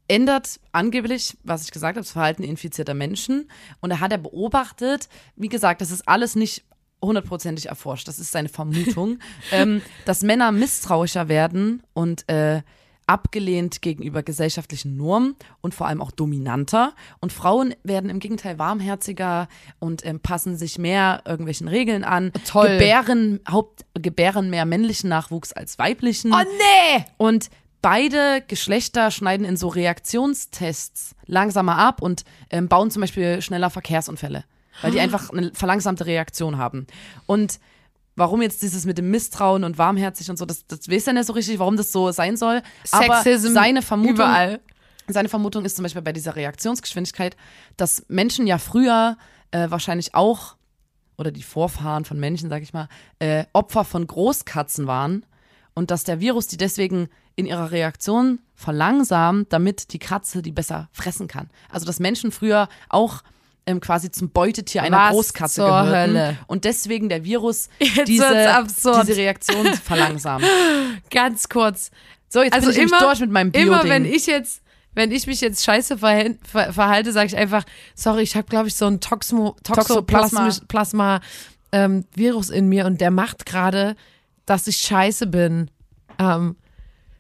[0.08, 3.50] ändert angeblich, was ich gesagt habe, das Verhalten infizierter Menschen.
[3.80, 6.63] Und da hat er beobachtet, wie gesagt, das ist alles nicht
[7.08, 9.20] hundertprozentig erforscht, das ist seine Vermutung,
[9.52, 12.62] ähm, dass Männer misstrauischer werden und äh,
[13.06, 16.94] abgelehnt gegenüber gesellschaftlichen Normen und vor allem auch dominanter.
[17.20, 19.48] Und Frauen werden im Gegenteil warmherziger
[19.80, 22.32] und ähm, passen sich mehr irgendwelchen Regeln an.
[22.48, 22.70] Toll.
[22.70, 26.34] Gebären, Haupt, gebären mehr männlichen Nachwuchs als weiblichen.
[26.34, 27.06] Oh nee.
[27.18, 27.50] Und
[27.82, 34.46] beide Geschlechter schneiden in so Reaktionstests langsamer ab und ähm, bauen zum Beispiel schneller Verkehrsunfälle,
[34.82, 36.88] weil die einfach eine verlangsamte Reaktion haben.
[37.26, 37.60] Und
[38.16, 41.26] warum jetzt dieses mit dem Misstrauen und warmherzig und so, das, das weiß er nicht
[41.26, 42.62] so richtig, warum das so sein soll.
[42.92, 44.60] Aber Sexism seine Vermutung, überall.
[45.08, 47.36] seine Vermutung ist zum Beispiel bei dieser Reaktionsgeschwindigkeit,
[47.78, 49.18] dass Menschen ja früher
[49.52, 50.56] äh, wahrscheinlich auch,
[51.18, 52.88] oder die Vorfahren von Menschen, sag ich mal,
[53.20, 55.26] äh, Opfer von Großkatzen waren
[55.74, 60.90] und dass der Virus die deswegen in ihrer Reaktion verlangsamt, damit die Katze die besser
[60.92, 61.50] fressen kann.
[61.70, 63.24] Also dass Menschen früher auch
[63.65, 66.38] ähm, quasi zum Beutetier einer Was Großkatze zur gehörten Hölle?
[66.47, 70.45] und deswegen der Virus Jetzt diese, diese Reaktion verlangsamt.
[71.10, 71.91] Ganz kurz.
[72.30, 74.63] So, jetzt Also bin ich immer, durch mit meinem bio immer wenn ich jetzt,
[74.95, 76.36] wenn ich mich jetzt scheiße ver,
[76.73, 77.63] verhalte, sage ich einfach,
[77.95, 80.45] sorry, ich habe glaube ich so ein Toxmo, Toxoplasma.
[80.45, 81.21] Toxoplasma Plasma,
[81.71, 83.95] ähm, Virus in mir und der macht gerade,
[84.45, 85.69] dass ich scheiße bin.
[86.19, 86.56] Ähm,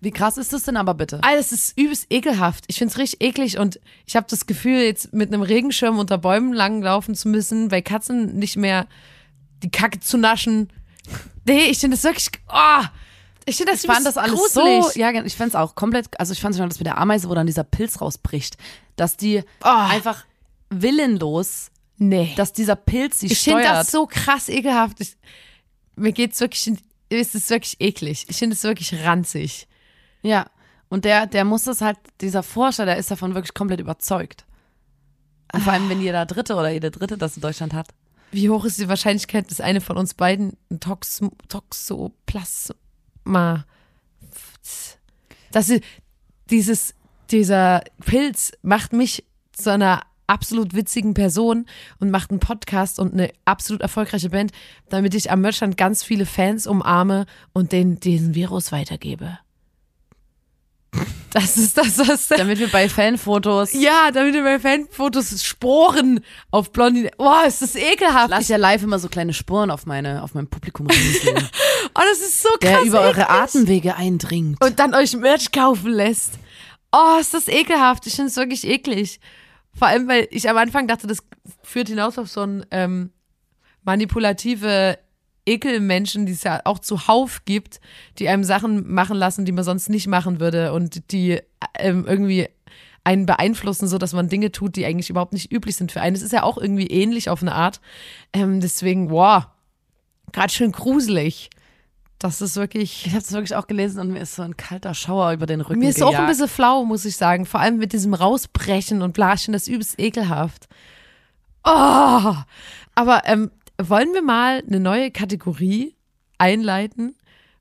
[0.03, 1.19] Wie krass ist das denn aber bitte?
[1.23, 2.65] alles ist übelst ekelhaft.
[2.67, 6.51] Ich find's richtig eklig und ich habe das Gefühl, jetzt mit einem Regenschirm unter Bäumen
[6.53, 8.85] langlaufen zu müssen, bei Katzen nicht mehr
[9.63, 10.71] die Kacke zu naschen.
[11.45, 12.83] Nee, ich finde das wirklich, oh,
[13.45, 14.83] ich finde das Ich fand das alles gruselig.
[14.93, 16.97] so, ja, ich fand es auch komplett, also ich fand es schon das mit der
[16.97, 18.57] Ameise, wo dann dieser Pilz rausbricht,
[18.97, 19.67] dass die Oh.
[19.69, 20.25] einfach
[20.69, 22.33] willenlos, Nee.
[22.35, 23.77] dass dieser Pilz sie Ich finde steuert.
[23.77, 24.99] das so krass ekelhaft.
[24.99, 25.15] Ich,
[25.95, 26.71] mir geht's wirklich,
[27.09, 28.25] es ist wirklich eklig.
[28.27, 29.67] Ich finde es wirklich ranzig.
[30.23, 30.47] Ja,
[30.89, 34.45] und der, der muss das halt, dieser Forscher, der ist davon wirklich komplett überzeugt.
[35.51, 37.89] Und vor allem, wenn jeder Dritte oder jede Dritte das in Deutschland hat.
[38.31, 43.65] Wie hoch ist die Wahrscheinlichkeit, dass eine von uns beiden ein Tox Toxoplasma,
[45.51, 45.81] dass sie,
[46.49, 46.95] dieses,
[47.29, 51.65] dieser Pilz macht mich zu einer absolut witzigen Person
[51.99, 54.51] und macht einen Podcast und eine absolut erfolgreiche Band,
[54.89, 59.37] damit ich am Merchstand ganz viele Fans umarme und denen diesen Virus weitergebe.
[61.33, 66.19] Das ist das, was Damit wir bei Fanfotos, ja, damit wir bei Fanfotos Sporen
[66.51, 67.09] auf Blondie.
[67.17, 68.29] Boah, ist das ekelhaft.
[68.29, 71.35] lass ich ja live immer so kleine Spuren auf meine, auf mein Publikum rieseln,
[71.95, 72.59] oh, das ist so krass.
[72.59, 73.29] der über eure eklig.
[73.29, 74.63] Atemwege eindringt.
[74.63, 76.33] Und dann euch Merch kaufen lässt.
[76.91, 78.05] Oh, ist das ekelhaft.
[78.05, 79.19] Ich finde es wirklich eklig.
[79.73, 81.17] Vor allem, weil ich am Anfang dachte, das
[81.63, 83.11] führt hinaus auf so ein ähm,
[83.81, 84.99] manipulative
[85.45, 87.81] Ekelmenschen, die es ja auch zuhauf gibt,
[88.19, 91.39] die einem Sachen machen lassen, die man sonst nicht machen würde und die
[91.77, 92.47] ähm, irgendwie
[93.03, 96.15] einen beeinflussen, so dass man Dinge tut, die eigentlich überhaupt nicht üblich sind für einen.
[96.15, 97.81] Es ist ja auch irgendwie ähnlich auf eine Art.
[98.31, 99.43] Ähm, deswegen, wow,
[100.31, 101.49] gerade schön gruselig.
[102.19, 103.05] Das ist wirklich.
[103.05, 105.59] Ich habe es wirklich auch gelesen und mir ist so ein kalter Schauer über den
[105.59, 106.29] Rücken Mir ist auch ein gejagt.
[106.29, 107.45] bisschen flau, muss ich sagen.
[107.45, 110.69] Vor allem mit diesem Rausbrechen und Blaschen, das ist übelst ekelhaft.
[111.65, 112.33] Oh!
[112.95, 113.51] Aber ähm,
[113.89, 115.95] wollen wir mal eine neue Kategorie
[116.37, 117.15] einleiten?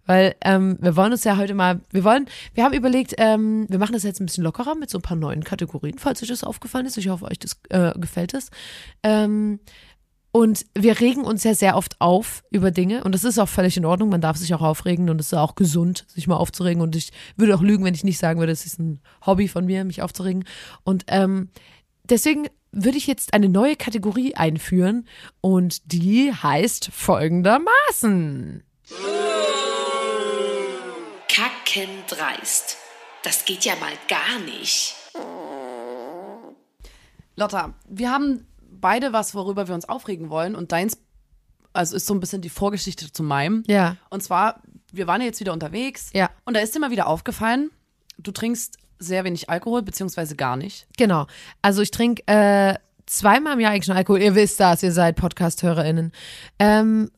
[0.05, 3.79] Weil ähm, wir wollen uns ja heute mal, wir wollen, wir haben überlegt, ähm, wir
[3.79, 6.43] machen das jetzt ein bisschen lockerer mit so ein paar neuen Kategorien, falls euch das
[6.43, 6.99] aufgefallen ist.
[6.99, 8.51] Ich hoffe, euch das äh, gefällt es.
[9.05, 9.61] Ähm,
[10.33, 13.77] und wir regen uns ja sehr oft auf über Dinge und das ist auch völlig
[13.77, 14.09] in Ordnung.
[14.09, 16.83] Man darf sich auch aufregen und es ist auch gesund, sich mal aufzuregen.
[16.83, 19.67] Und ich würde auch lügen, wenn ich nicht sagen würde, es ist ein Hobby von
[19.67, 20.45] mir, mich aufzuregen.
[20.85, 21.51] Und ähm,
[22.05, 25.07] deswegen würde ich jetzt eine neue Kategorie einführen
[25.41, 28.65] und die heißt folgendermaßen.
[31.29, 32.77] Kackendreist.
[33.23, 34.95] Das geht ja mal gar nicht.
[37.37, 40.99] Lotta, wir haben beide was, worüber wir uns aufregen wollen und deins,
[41.73, 43.63] also ist so ein bisschen die Vorgeschichte zu meinem.
[43.67, 43.97] Ja.
[44.11, 44.61] Und zwar,
[44.93, 46.31] wir waren ja jetzt wieder unterwegs Ja.
[46.45, 47.71] und da ist dir mal wieder aufgefallen,
[48.19, 50.87] du trinkst sehr wenig Alkohol, beziehungsweise gar nicht.
[50.97, 51.27] Genau.
[51.61, 52.75] Also ich trinke äh,
[53.07, 54.21] zweimal im Jahr eigentlich schon Alkohol.
[54.21, 56.13] Ihr wisst das, ihr seid Podcast-HörerInnen.
[56.59, 57.11] Ähm,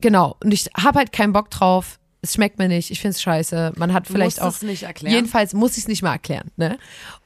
[0.00, 0.36] genau.
[0.42, 1.98] Und ich habe halt keinen Bock drauf.
[2.22, 2.90] Es schmeckt mir nicht.
[2.90, 3.72] Ich finde es scheiße.
[3.76, 4.48] Man hat vielleicht auch.
[4.48, 5.14] es nicht erklären.
[5.14, 6.50] Jedenfalls muss ich es nicht mal erklären.
[6.56, 6.78] Ne?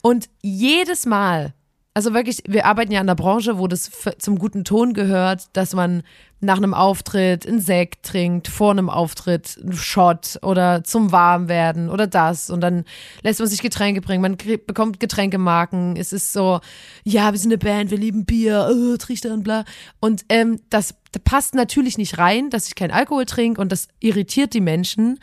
[0.02, 1.54] Und jedes Mal,
[1.98, 5.74] also wirklich, wir arbeiten ja in einer Branche, wo das zum guten Ton gehört, dass
[5.74, 6.04] man
[6.38, 12.06] nach einem Auftritt einen Sekt trinkt, vor einem Auftritt einen Shot oder zum Warmwerden oder
[12.06, 12.50] das.
[12.50, 12.84] Und dann
[13.22, 16.61] lässt man sich Getränke bringen, man bekommt Getränkemarken, es ist so,
[17.02, 19.64] ja, wir sind eine Band, wir lieben Bier, oh, Trichter und bla.
[19.98, 23.88] Und ähm, das, das passt natürlich nicht rein, dass ich keinen Alkohol trinke und das
[23.98, 25.18] irritiert die Menschen.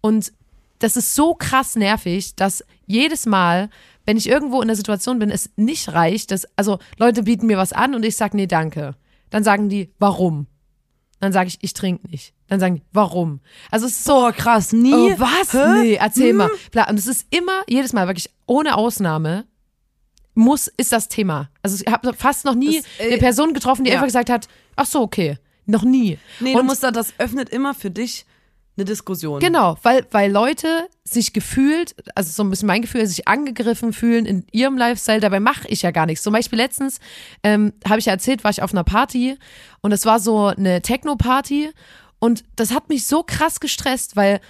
[0.00, 0.32] Und
[0.78, 3.68] das ist so krass nervig, dass jedes Mal,
[4.06, 7.58] wenn ich irgendwo in der Situation bin, es nicht reicht, dass, also Leute bieten mir
[7.58, 8.94] was an und ich sage, nee, danke.
[9.30, 10.46] Dann sagen die, warum?
[11.20, 12.32] Dann sage ich, ich trinke nicht.
[12.48, 13.40] Dann sagen die, warum?
[13.70, 14.92] Also es ist so, Oh, krass, nie.
[14.94, 15.52] oh, was?
[15.52, 15.58] Hä?
[15.64, 15.80] Hm?
[15.82, 16.48] Nee, erzähl mal.
[16.72, 16.88] Bla.
[16.88, 19.44] Und es ist immer, jedes Mal, wirklich ohne Ausnahme,
[20.34, 21.50] muss, ist das Thema.
[21.62, 23.96] Also ich habe fast noch nie Das, äh, eine Person getroffen, die ja.
[23.96, 25.36] einfach gesagt hat, ach so, okay.
[25.66, 26.18] Noch nie.
[26.40, 28.24] Nee, Und du musst da, das öffnet immer für dich
[28.80, 29.40] eine Diskussion.
[29.40, 34.26] Genau, weil, weil Leute sich gefühlt, also so ein bisschen mein Gefühl, sich angegriffen fühlen
[34.26, 35.20] in ihrem Lifestyle.
[35.20, 36.24] Dabei mache ich ja gar nichts.
[36.24, 36.98] Zum Beispiel letztens,
[37.42, 39.36] ähm, habe ich ja erzählt, war ich auf einer Party
[39.82, 41.70] und es war so eine Techno-Party
[42.18, 44.40] Und das hat mich so krass gestresst, weil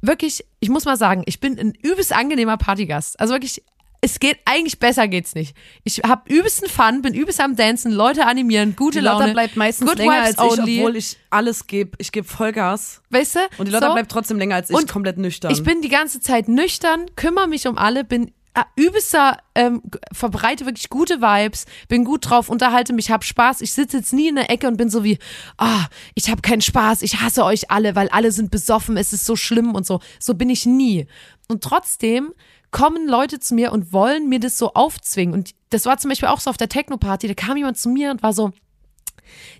[0.00, 3.20] wirklich, ich muss mal sagen, ich bin ein übelst angenehmer Partygast.
[3.20, 3.62] Also wirklich,
[4.02, 5.54] es geht eigentlich besser geht's nicht.
[5.84, 9.32] Ich habe übelsten Fun, bin übelst am Dancen, Leute animieren, gute Die Lotta Laune.
[9.32, 10.78] bleibt meistens Good länger als ich, only.
[10.80, 11.92] obwohl ich alles gebe.
[11.98, 13.02] Ich gebe Vollgas.
[13.10, 13.40] weißt du?
[13.58, 13.92] Und die Lotta So.
[13.94, 15.52] bleibt trotzdem länger als ich, Und komplett nüchtern.
[15.52, 19.80] Ich bin die ganze Zeit nüchtern, kümmere mich um alle, bin äh, übelster, ähm,
[20.12, 23.60] verbreite wirklich gute Vibes, bin gut drauf, unterhalte mich, hab Spaß.
[23.60, 25.18] Ich sitze jetzt nie in der Ecke und bin so wie,
[25.58, 25.84] ah,
[26.14, 29.36] ich habe keinen Spaß, ich hasse euch alle, weil alle sind besoffen, es ist so
[29.36, 30.00] schlimm und so.
[30.18, 31.06] So bin ich nie.
[31.48, 32.32] Und trotzdem
[32.70, 35.34] kommen Leute zu mir und wollen mir das so aufzwingen.
[35.34, 38.10] Und das war zum Beispiel auch so auf der Techno-Party, da kam jemand zu mir
[38.10, 38.52] und war so,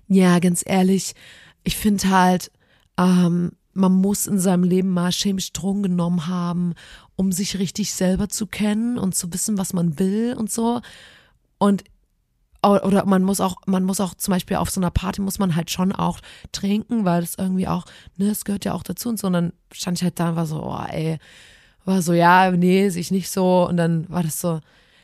[0.07, 1.13] ja, ganz ehrlich,
[1.63, 2.51] ich finde halt,
[2.97, 6.73] ähm, man muss in seinem Leben mal chemisch Drogen genommen haben,
[7.15, 10.81] um sich richtig selber zu kennen und zu wissen, was man will und so.
[11.57, 11.83] Und
[12.63, 15.55] oder man muss auch, man muss auch zum Beispiel auf so einer Party muss man
[15.55, 16.19] halt schon auch
[16.51, 17.85] trinken, weil das irgendwie auch,
[18.17, 19.27] ne, es gehört ja auch dazu und so.
[19.27, 21.17] Und dann stand ich halt da und war so, oh ey,
[21.85, 23.67] war so, ja, nee, sehe ich nicht so.
[23.67, 24.59] Und dann war das so,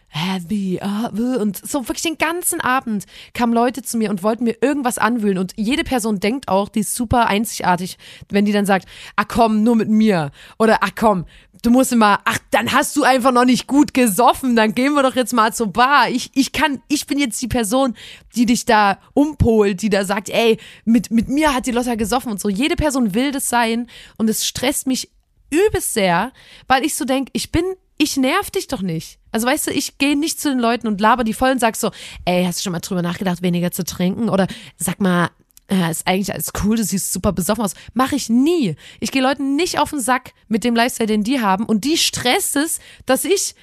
[0.10, 4.56] heavy, ah, und so wirklich den ganzen Abend kamen Leute zu mir und wollten mir
[4.62, 7.98] irgendwas anwühlen und jede Person denkt auch, die ist super einzigartig,
[8.30, 11.26] wenn die dann sagt, ah komm, nur mit mir oder ah komm,
[11.62, 15.04] du musst immer, ach, dann hast du einfach noch nicht gut gesoffen, dann gehen wir
[15.04, 16.10] doch jetzt mal zur Bar.
[16.10, 17.96] Ich, ich kann, ich bin jetzt die Person,
[18.36, 22.32] die dich da umpolt, die da sagt, ey, mit, mit mir hat die Lotta gesoffen
[22.32, 22.50] und so.
[22.50, 23.88] Jede Person will das sein
[24.18, 25.10] und es stresst mich
[25.50, 26.32] übelst sehr,
[26.68, 27.64] weil ich so denk, ich bin,
[27.98, 29.20] ich nerv dich doch nicht.
[29.32, 31.76] Also weißt du, ich gehe nicht zu den Leuten und laber die voll und sag
[31.76, 31.92] so,
[32.26, 34.30] ey, hast du schon mal drüber nachgedacht, weniger zu trinken?
[34.30, 35.30] Oder sag mal,
[35.70, 37.74] ja, ist eigentlich alles cool, du siehst super besoffen aus.
[37.94, 38.76] Mache ich nie.
[39.00, 41.66] Ich gehe Leuten nicht auf den Sack mit dem Lifestyle, den die haben.
[41.66, 43.56] Und die stresst es, dass ich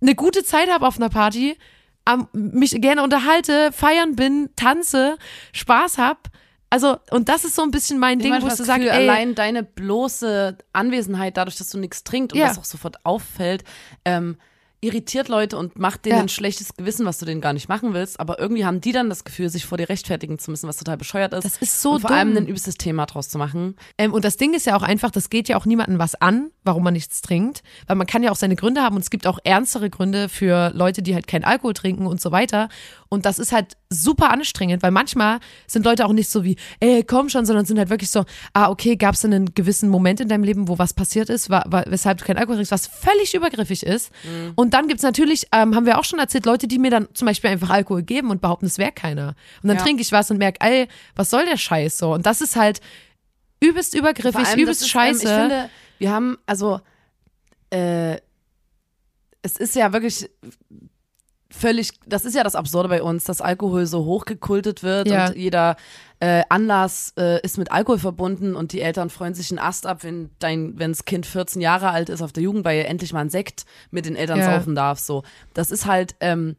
[0.00, 1.56] eine gute Zeit habe auf einer Party,
[2.32, 5.18] mich gerne unterhalte, feiern bin, tanze,
[5.52, 6.28] Spaß hab.
[6.70, 9.62] Also, und das ist so ein bisschen mein Ding, wo ich so sage, allein deine
[9.62, 12.48] bloße Anwesenheit, dadurch, dass du nichts trinkst und Ja.
[12.48, 13.64] das auch sofort auffällt,
[14.04, 14.36] ähm,
[14.80, 16.22] irritiert Leute und macht denen Ja.
[16.22, 18.20] ein schlechtes Gewissen, was du denen gar nicht machen willst.
[18.20, 20.96] Aber irgendwie haben die dann das Gefühl, sich vor dir rechtfertigen zu müssen, was total
[20.96, 21.42] bescheuert ist.
[21.44, 22.44] Das ist so und vor allem dumm.
[22.44, 23.74] ein übelstes Thema draus zu machen.
[23.98, 26.52] Ähm, und das Ding ist ja auch einfach, das geht ja auch niemandem was an,
[26.62, 27.64] warum man nichts trinkt.
[27.88, 30.70] Weil man kann ja auch seine Gründe haben und es gibt auch ernstere Gründe für
[30.76, 32.68] Leute, die halt keinen Alkohol trinken und so weiter.
[33.10, 37.02] Und das ist halt super anstrengend, weil manchmal sind Leute auch nicht so wie, ey,
[37.04, 40.28] komm schon, sondern sind halt wirklich so, ah, okay, gab es einen gewissen Moment in
[40.28, 44.10] deinem Leben, wo was passiert ist, weshalb du keinen Alkohol trinkst, was völlig übergriffig ist.
[44.56, 47.26] Und dann gibt's natürlich, ähm, haben wir auch schon erzählt, Leute, die mir dann zum
[47.26, 49.34] Beispiel einfach Alkohol geben und behaupten, es wäre keiner.
[49.62, 49.82] Und dann Ja.
[49.82, 52.12] trinke ich was und merke, ey, was soll der Scheiß so?
[52.12, 52.80] Und das ist halt
[53.60, 55.22] übelst übergriffig, allem, übelst ist, scheiße.
[55.26, 56.80] Ähm, ich finde, wir haben, also,
[57.70, 58.16] äh,
[59.42, 60.28] es ist ja wirklich
[61.50, 65.28] völlig, das ist ja das Absurde bei uns, dass Alkohol so hochgekultet wird Ja.
[65.28, 65.76] und jeder
[66.20, 70.04] äh, Anlass äh, ist mit Alkohol verbunden und die Eltern freuen sich einen Ast ab,
[70.04, 73.30] wenn dein, wenn das Kind 14 Jahre alt ist auf der Jugendweihe, endlich mal ein
[73.30, 74.44] Sekt mit den Eltern Ja.
[74.58, 74.98] saufen darf.
[74.98, 75.22] So,
[75.54, 76.56] das ist halt ähm,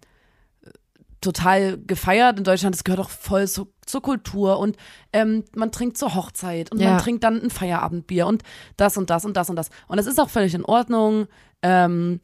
[1.21, 2.73] total gefeiert in Deutschland.
[2.75, 4.77] Das gehört auch voll zu, zur Kultur und
[5.11, 6.91] ähm, man trinkt zur Hochzeit und Ja.
[6.91, 8.43] man trinkt dann ein Feierabendbier und
[8.77, 9.69] das und das und das und das.
[9.87, 11.27] Und das ist auch völlig in Ordnung.
[11.61, 12.21] Ähm,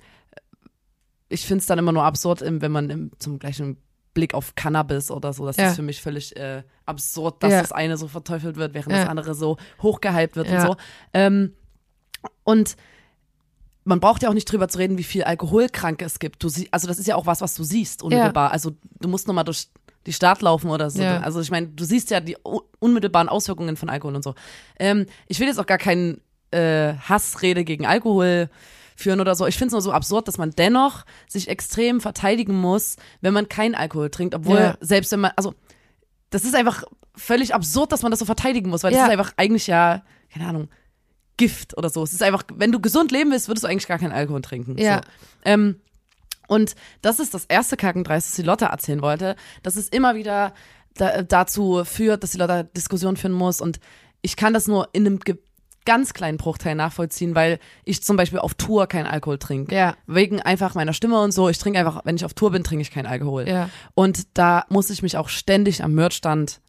[1.29, 3.77] ich finde es dann immer nur absurd, wenn man im, zum gleichen
[4.13, 5.69] Blick auf Cannabis oder so, das Ja.
[5.69, 7.61] ist für mich völlig äh, absurd, dass Ja.
[7.61, 8.99] das eine so verteufelt wird, während Ja.
[9.01, 10.75] das andere so hochgehypt wird und so.
[11.13, 11.53] Ähm,
[12.43, 12.75] und
[13.83, 16.41] man braucht ja auch nicht drüber zu reden, wie viel Alkoholkranke es gibt.
[16.43, 18.51] Du sie, also das ist ja auch was, was du siehst unmittelbar.
[18.51, 19.67] Also du musst nur mal durch
[20.07, 21.03] die Stadt laufen oder so.
[21.03, 22.37] Also ich meine, du siehst ja die
[22.79, 24.33] unmittelbaren Auswirkungen von Alkohol und so.
[24.79, 28.49] Ähm, ich will jetzt auch gar keinen äh, Hassrede gegen Alkohol
[28.95, 29.45] führen oder so.
[29.45, 33.49] Ich finde es nur so absurd, dass man dennoch sich extrem verteidigen muss, wenn man
[33.49, 34.77] keinen Alkohol trinkt, obwohl Ja.
[34.79, 35.53] selbst wenn man, also
[36.29, 36.83] das ist einfach
[37.15, 38.99] völlig absurd, dass man das so verteidigen muss, weil Ja.
[38.99, 40.03] das ist einfach eigentlich ja,
[40.33, 40.69] keine Ahnung,
[41.37, 42.03] Gift oder so.
[42.03, 44.77] Es ist einfach, wenn du gesund leben willst, würdest du eigentlich gar keinen Alkohol trinken.
[44.77, 44.97] Ja.
[44.97, 45.01] So.
[45.43, 45.81] Ähm,
[46.47, 50.53] und das ist das erste Kackendreis, das die Lotte erzählen wollte, dass es immer wieder
[50.93, 53.59] da, dazu führt, dass die Lotte Diskussion führen muss.
[53.59, 53.79] Und
[54.21, 55.19] ich kann das nur in einem
[55.85, 59.73] ganz kleinen Bruchteil nachvollziehen, weil ich zum Beispiel auf Tour keinen Alkohol trinke.
[59.75, 59.95] Ja.
[60.07, 61.49] Wegen einfach meiner Stimme und so.
[61.49, 63.47] Ich trinke einfach, wenn ich auf Tour bin, trinke ich keinen Alkohol.
[63.47, 63.69] Ja.
[63.93, 66.59] Und da muss ich mich auch ständig am Merchstand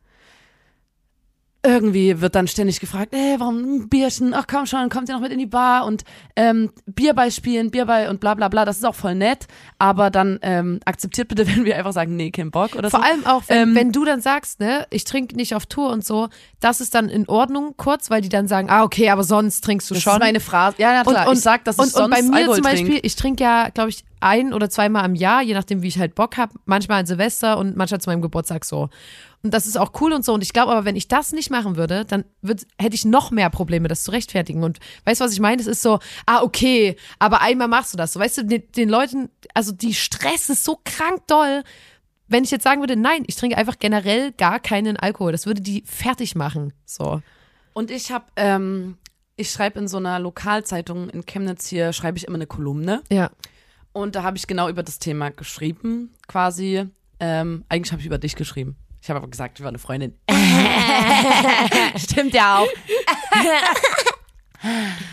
[1.67, 4.33] irgendwie wird dann ständig gefragt, ey, warum ein Bierchen?
[4.35, 6.05] Ach komm schon, kommt ihr noch mit in die Bar und
[6.37, 8.65] ähm, Bierball spielen, Bierball und bla bla bla.
[8.65, 9.47] Das ist auch voll nett,
[9.79, 13.07] aber dann ähm, akzeptiert bitte, wenn wir einfach sagen, nee, kein Bock oder Vor so.
[13.07, 16.05] allem auch, wenn, Ähm, wenn du dann sagst, ne, ich trinke nicht auf Tour und
[16.05, 16.29] so,
[16.61, 19.91] das ist dann in Ordnung kurz, weil die dann sagen, ah, okay, aber sonst trinkst
[19.91, 20.15] du das schon.
[20.15, 20.77] ist meine Phrase.
[20.79, 22.55] Ja, ja klar, und, und, ich sag, dass und, ich sonst und bei mir Alkohol
[22.57, 23.07] zum Beispiel, trinke.
[23.07, 26.15] ich trinke ja, glaube ich, ein oder zweimal am Jahr, je nachdem, wie ich halt
[26.15, 26.55] Bock habe.
[26.65, 28.91] Manchmal an Silvester und manchmal zu meinem Geburtstag so.
[29.43, 30.35] Und das ist auch cool und so.
[30.35, 33.31] Und ich glaube aber, wenn ich das nicht machen würde, dann würd, hätte ich noch
[33.31, 34.65] mehr Probleme, das zu rechtfertigen.
[34.65, 35.61] Und weißt du, was ich meine?
[35.61, 38.13] Es ist so, ah, okay, aber einmal machst du das.
[38.13, 41.63] So, weißt du, den, den Leuten, also die Stress ist so krank doll.
[42.29, 45.61] Wenn ich jetzt sagen würde, nein, ich trinke einfach generell gar keinen Alkohol, das würde
[45.61, 46.73] die fertig machen.
[46.85, 47.23] So.
[47.73, 48.97] Und ich habe, ähm,
[49.37, 53.03] ich schreibe in so einer Lokalzeitung in Chemnitz hier, schreibe ich immer eine Kolumne.
[53.13, 53.31] Ja.
[53.97, 56.85] Und da habe ich genau über das Thema geschrieben, quasi.
[57.19, 58.77] Ähm, eigentlich habe ich über dich geschrieben.
[59.01, 60.13] Ich habe aber gesagt, ich war eine Freundin.
[61.97, 62.69] Stimmt ja auch.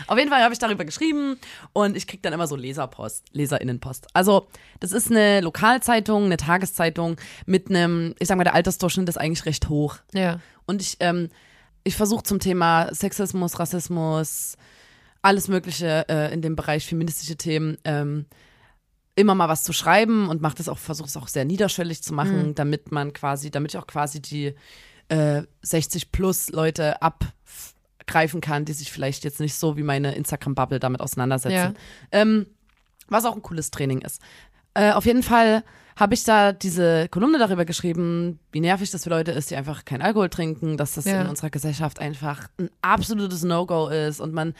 [0.06, 1.38] Auf jeden Fall habe ich darüber geschrieben
[1.72, 4.08] und ich kriege dann immer so Leserpost, Leserinnenpost.
[4.12, 4.48] Also,
[4.80, 7.16] das ist eine Lokalzeitung, eine Tageszeitung
[7.46, 9.96] mit einem, ich sag mal, der Altersdurchschnitt ist eigentlich recht hoch.
[10.12, 10.40] Ja.
[10.66, 11.30] Und ich, ähm,
[11.84, 14.58] ich versuche zum Thema Sexismus, Rassismus,
[15.22, 18.26] alles Mögliche äh, in dem Bereich feministische Themen ähm,
[19.16, 22.12] immer mal was zu schreiben und mache das auch, versuche es auch sehr niederschwellig zu
[22.14, 24.54] machen, damit man quasi, damit ich auch quasi die
[25.08, 30.80] äh, 60 plus Leute abgreifen kann, die sich vielleicht jetzt nicht so wie meine Instagram-Bubble
[30.80, 31.54] damit auseinandersetzen.
[31.54, 31.74] Ja.
[32.10, 32.46] Ähm,
[33.08, 34.20] was auch ein cooles Training ist.
[34.74, 35.62] Äh, auf jeden Fall
[35.96, 39.84] habe ich da diese Kolumne darüber geschrieben, wie nervig das für Leute ist, die einfach
[39.84, 41.20] keinen Alkohol trinken, dass das Ja.
[41.22, 44.54] in unserer Gesellschaft einfach ein absolutes No-Go ist und man,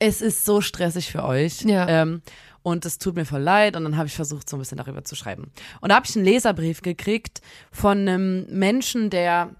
[0.00, 1.62] es ist so stressig für euch.
[1.62, 1.86] Ja.
[1.88, 2.22] Ähm,
[2.62, 3.76] und es tut mir voll leid.
[3.76, 5.50] Und dann habe ich versucht, so ein bisschen darüber zu schreiben.
[5.80, 7.40] Und da habe ich einen Leserbrief gekriegt
[7.70, 9.50] von einem Menschen, der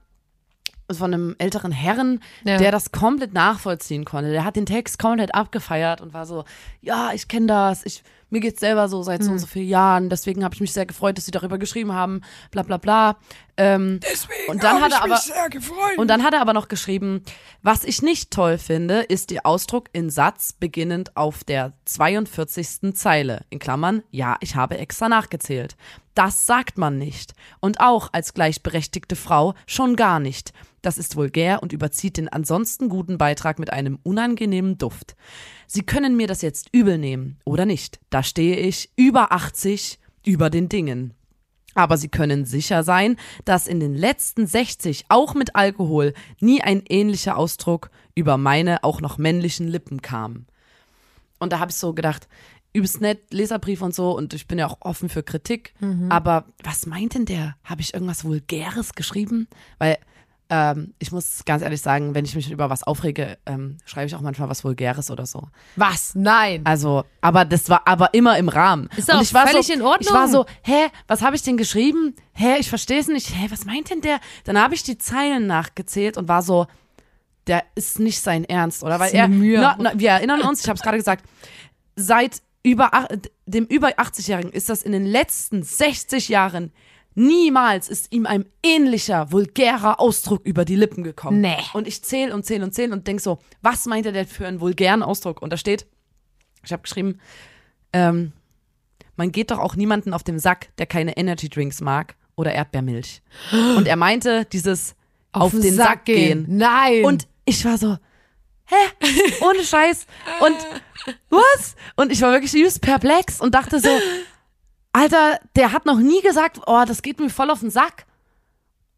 [0.90, 2.56] von einem älteren Herren, Ja.
[2.56, 4.30] der das komplett nachvollziehen konnte.
[4.30, 6.44] Der hat den Text komplett abgefeiert und war so,
[6.80, 10.08] ja, ich kenne das, ich, mir geht's selber so seit so und so vielen Jahren,
[10.08, 13.18] deswegen habe ich mich sehr gefreut, dass sie darüber geschrieben haben, bla bla bla.
[13.60, 15.98] Ähm, Deswegen und dann hat er aber sehr gefreut.
[15.98, 17.24] und dann hat er aber noch geschrieben,
[17.60, 22.94] was ich nicht toll finde, ist der Ausdruck in Satz beginnend auf der 42.
[22.94, 23.44] Zeile.
[23.50, 25.76] In Klammern, ja, ich habe extra nachgezählt.
[26.14, 27.34] Das sagt man nicht.
[27.58, 30.52] Und auch als gleichberechtigte Frau schon gar nicht.
[30.80, 35.16] Das ist vulgär und überzieht den ansonsten guten Beitrag mit einem unangenehmen Duft.
[35.66, 37.98] Sie können mir das jetzt übel nehmen oder nicht.
[38.10, 41.14] Da stehe ich über 80 über den Dingen.
[41.74, 46.82] Aber Sie können sicher sein, dass in den letzten 60, auch mit Alkohol, nie ein
[46.88, 50.46] ähnlicher Ausdruck über meine auch noch männlichen Lippen kam.
[51.38, 52.26] Und da habe ich so gedacht,
[52.72, 55.72] übelst nett, Leserbrief und so, und ich bin ja auch offen für Kritik.
[56.08, 57.56] Aber was meint denn der?
[57.64, 59.46] Habe ich irgendwas Vulgäres geschrieben?
[59.78, 59.98] Weil
[60.50, 64.14] ähm, ich muss ganz ehrlich sagen, wenn ich mich über was aufrege, ähm, schreibe ich
[64.14, 65.48] auch manchmal was Vulgäres oder so.
[65.76, 66.14] Was?
[66.14, 66.62] Nein.
[66.64, 68.88] Also, aber das war aber immer im Rahmen.
[68.96, 70.08] Ist auch ich war völlig so, in Ordnung.
[70.08, 72.14] Ich war so, hä, was habe ich denn geschrieben?
[72.32, 73.34] Hä, ich verstehe es nicht.
[73.34, 74.20] Hä, was meint denn der?
[74.44, 76.66] Dann habe ich die Zeilen nachgezählt und war so,
[77.46, 78.98] der ist nicht sein Ernst, oder?
[78.98, 79.60] Weil er, Mühe.
[79.60, 81.24] Na, na, wir erinnern uns, ich habe es gerade gesagt,
[81.94, 82.90] seit über
[83.46, 86.72] dem über 80-Jährigen ist das in den letzten 60 Jahren
[87.18, 91.40] niemals ist ihm ein ähnlicher, vulgärer Ausdruck über die Lippen gekommen.
[91.40, 91.56] Nee.
[91.72, 94.46] Und ich zähle und zähle und zähle und denk so, was meint er denn für
[94.46, 95.42] einen vulgären Ausdruck?
[95.42, 95.86] Und da steht,
[96.64, 97.20] ich habe geschrieben,
[97.92, 98.32] ähm,
[99.16, 103.20] man geht doch auch niemanden auf den Sack, der keine Energy Drinks mag oder Erdbeermilch.
[103.76, 104.94] Und er meinte dieses
[105.32, 106.46] auf, den Sack, gehen.
[106.48, 107.04] Nein.
[107.04, 107.98] Und ich war so,
[108.66, 108.76] hä?
[109.40, 110.06] Ohne Scheiß.
[110.40, 110.56] Und
[111.30, 111.74] was?
[111.96, 113.90] Und ich war wirklich übelst perplex und dachte so,
[114.92, 118.06] Alter, der hat noch nie gesagt, oh, das geht mir voll auf den Sack.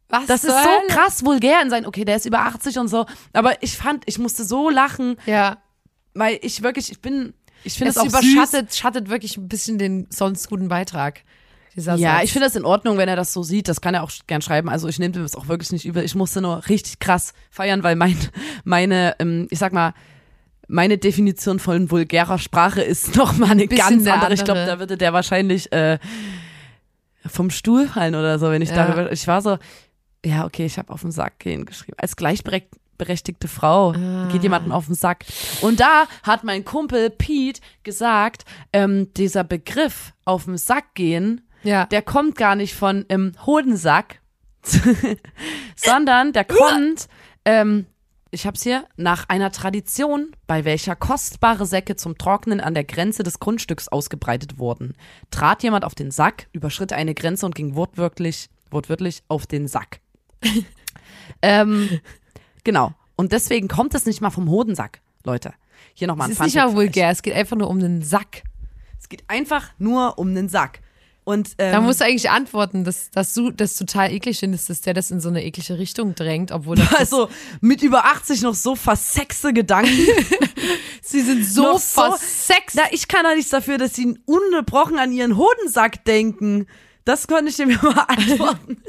[0.09, 2.87] was Das ist zur so krass vulgär in sein, okay, der ist über 80 und
[2.87, 3.05] so.
[3.33, 5.57] Aber ich fand, ich musste so lachen, Ja.
[6.13, 8.33] weil ich wirklich, ich bin, ich finde Es es auch süß.
[8.33, 11.21] überschattet schattet wirklich ein bisschen den sonst guten Beitrag.
[11.75, 12.23] Ja, Satz.
[12.25, 13.69] ich finde das in Ordnung, wenn er das so sieht.
[13.69, 14.67] Das kann er auch gern schreiben.
[14.67, 16.03] Also ich nehme das auch wirklich nicht übel.
[16.03, 18.17] Ich musste nur richtig krass feiern, weil mein,
[18.65, 19.93] meine, ähm, ich sag mal,
[20.71, 24.33] meine Definition von vulgärer Sprache ist noch mal eine ganz eine andere.
[24.33, 24.75] Ich glaube, andere.
[24.75, 25.99] da würde der wahrscheinlich äh,
[27.25, 28.87] vom Stuhl fallen oder so, wenn ich Ja.
[28.87, 29.11] darüber.
[29.11, 29.57] Ich war so,
[30.25, 31.97] ja, okay, ich habe auf den Sack gehen geschrieben.
[31.99, 34.27] Als gleichberechtigte Frau Ah.
[34.31, 35.25] geht jemandem auf den Sack.
[35.61, 41.85] Und da hat mein Kumpel Pete gesagt, ähm, dieser Begriff auf den Sack gehen, ja.
[41.87, 44.19] der kommt gar nicht von im Hodensack,
[45.75, 47.07] sondern der kommt,
[47.45, 47.85] ähm,
[48.31, 53.23] ich hab's hier, nach einer Tradition, bei welcher kostbare Säcke zum Trocknen an der Grenze
[53.23, 54.95] des Grundstücks ausgebreitet wurden.
[55.31, 59.99] Trat jemand auf den Sack, überschritt eine Grenze und ging wortwörtlich, wortwörtlich auf den Sack.
[61.41, 61.99] ähm,
[62.63, 62.93] genau.
[63.17, 65.53] Und deswegen kommt es nicht mal vom Hodensack, Leute.
[65.93, 68.01] Hier nochmal es ein ist nicht Funfact mal vulgär, es geht einfach nur um den
[68.01, 68.43] Sack.
[68.97, 70.79] Es geht einfach nur um den Sack.
[71.23, 74.81] Und ähm, Da musst du eigentlich antworten, dass, dass du das total eklig findest, dass
[74.81, 77.29] der das in so eine eklige Richtung drängt, obwohl das also
[77.61, 79.91] mit über 80 noch so versexe Gedanken.
[81.01, 82.75] sie sind so so- versext.
[82.75, 86.65] Na, ich kann ja nichts dafür, dass sie ungebrochen an ihren Hodensack denken.
[87.05, 88.81] Das konnte ich dem ja mal antworten.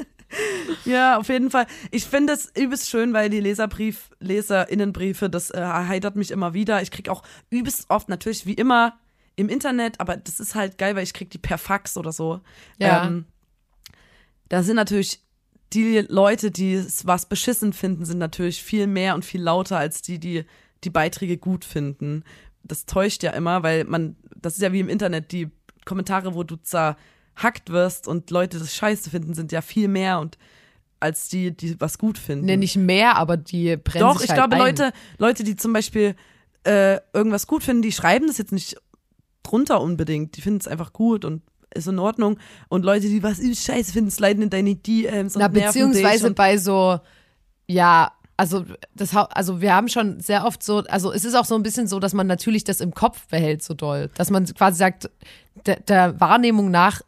[0.85, 1.67] ja, auf jeden Fall.
[1.91, 6.81] Ich finde es übelst schön, weil die Leserbrief, Leserinnenbriefe, das äh, heitert mich immer wieder.
[6.81, 7.21] Ich krieg auch
[7.51, 8.97] übelst oft natürlich wie immer
[9.35, 12.41] im Internet, aber das ist halt geil, weil ich krieg die per Fax oder so.
[12.77, 13.07] Ja.
[13.07, 13.25] Ähm,
[14.49, 15.21] da sind natürlich
[15.73, 20.01] die Leute, die es was beschissen finden, sind natürlich viel mehr und viel lauter als
[20.01, 20.45] die, die
[20.83, 22.23] die Beiträge gut finden.
[22.63, 25.49] Das täuscht ja immer, weil man, das ist ja wie im Internet, die
[25.85, 30.37] Kommentare, wo du zerhackt wirst und Leute das scheiße finden, sind ja viel mehr und
[30.99, 32.45] als die, die was gut finden.
[32.45, 34.61] Nee, nicht mehr, aber die brennen Doch, ich halt glaube, ein.
[34.61, 36.15] Leute, Leute, die zum Beispiel
[36.63, 38.77] äh, irgendwas gut finden, die schreiben das jetzt nicht
[39.43, 40.35] drunter unbedingt.
[40.37, 41.41] Die finden es einfach gut und
[41.75, 42.37] ist in Ordnung.
[42.69, 46.27] Und Leute, die was übelst scheiße finden, sliden in deine DMs und Na, dich beziehungsweise
[46.27, 46.99] und bei so,
[47.67, 48.65] ja, also
[48.95, 51.87] das, also wir haben schon sehr oft so, also es ist auch so ein bisschen
[51.87, 55.09] so, dass man natürlich das im Kopf behält so doll, dass man quasi sagt,
[55.65, 57.01] der, der Wahrnehmung nach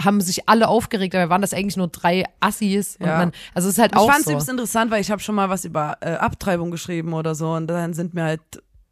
[0.00, 3.16] haben sich alle aufgeregt, aber waren das eigentlich nur drei Assis und Ja.
[3.18, 4.50] man, also es ist halt Ich auch fand es so.
[4.50, 7.94] interessant, weil ich habe schon mal was über äh, Abtreibung geschrieben oder so und dann
[7.94, 8.40] sind mir halt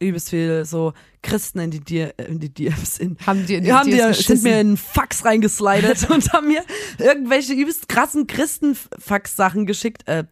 [0.00, 0.92] übelst viel so
[1.22, 4.22] Christen in die, D in die DMs in Haben die in die haben DMs die,
[4.24, 6.62] sind mir in Fax reingeslidet und haben mir
[6.98, 10.06] irgendwelche übelst krassen Christen-Fax-Sachen geschickt.
[10.08, 10.24] Äh,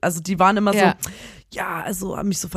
[0.00, 0.96] also die waren immer Ja.
[1.02, 1.10] so,
[1.52, 2.48] ja, also haben mich so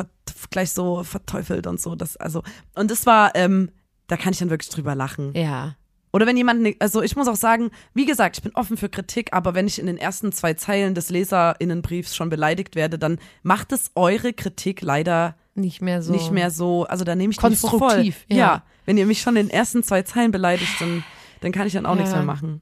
[0.50, 1.94] gleich so verteufelt und so.
[1.94, 2.42] Das, also,
[2.74, 3.70] und das war, ähm,
[4.06, 5.32] da kann ich dann wirklich drüber lachen.
[5.34, 5.76] Ja.
[6.12, 8.88] Oder wenn jemand, ne- also ich muss auch sagen, wie gesagt, ich bin offen für
[8.88, 13.18] Kritik, aber wenn ich in den ersten zwei Zeilen des LeserInnenbriefs schon beleidigt werde, dann
[13.42, 16.12] macht es eure Kritik leider Nicht mehr so.
[16.12, 17.78] nicht mehr so, also da nehme ich die nicht so voll.
[17.80, 18.36] Konstruktiv, ja.
[18.36, 18.62] Ja.
[18.86, 21.04] wenn ihr mich schon in den ersten zwei Zeilen beleidigt, dann,
[21.40, 22.00] dann kann ich dann auch Ja.
[22.00, 22.60] nichts mehr machen.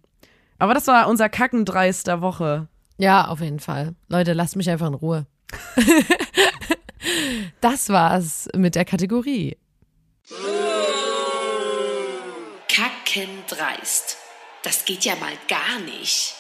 [0.59, 2.69] Aber das war unser Kackendreis der Woche.
[2.99, 3.95] Ja, auf jeden Fall.
[4.09, 5.27] Leute, lasst mich einfach in Ruhe.
[7.61, 9.57] das war's mit der Kategorie.
[12.69, 14.17] Kackendreist.
[14.63, 16.35] Das geht ja mal gar nicht.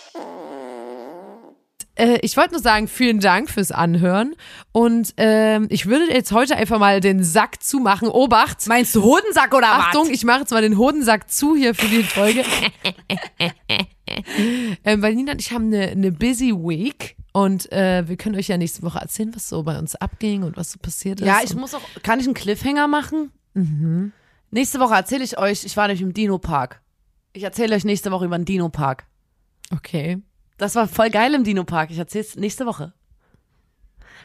[1.94, 4.34] Äh, ich wollte nur sagen, vielen Dank fürs Anhören.
[4.72, 8.08] Und ähm, ich würde jetzt heute einfach mal den Sack zumachen.
[8.08, 8.66] Obacht!
[8.66, 12.02] Meinst du Hodensack oder Achtung, ich mache jetzt mal den Hodensack zu hier für die
[12.02, 12.44] Folge.
[14.84, 18.48] ähm, weil Nina und ich haben eine, eine busy week und äh, wir können euch
[18.48, 21.26] ja nächste Woche erzählen, was so bei uns abging und was so passiert ist.
[21.26, 23.32] Ja, ich muss auch, kann ich einen Cliffhanger machen?
[23.54, 24.12] Mhm.
[24.50, 26.82] Nächste Woche erzähle ich euch, ich war nämlich im Dino-Park.
[27.32, 29.06] Ich erzähle euch nächste Woche über den Dino-Park.
[29.74, 30.20] Okay.
[30.62, 31.90] Das war voll geil im Dino-Park.
[31.90, 32.92] Ich erzähle es nächste Woche.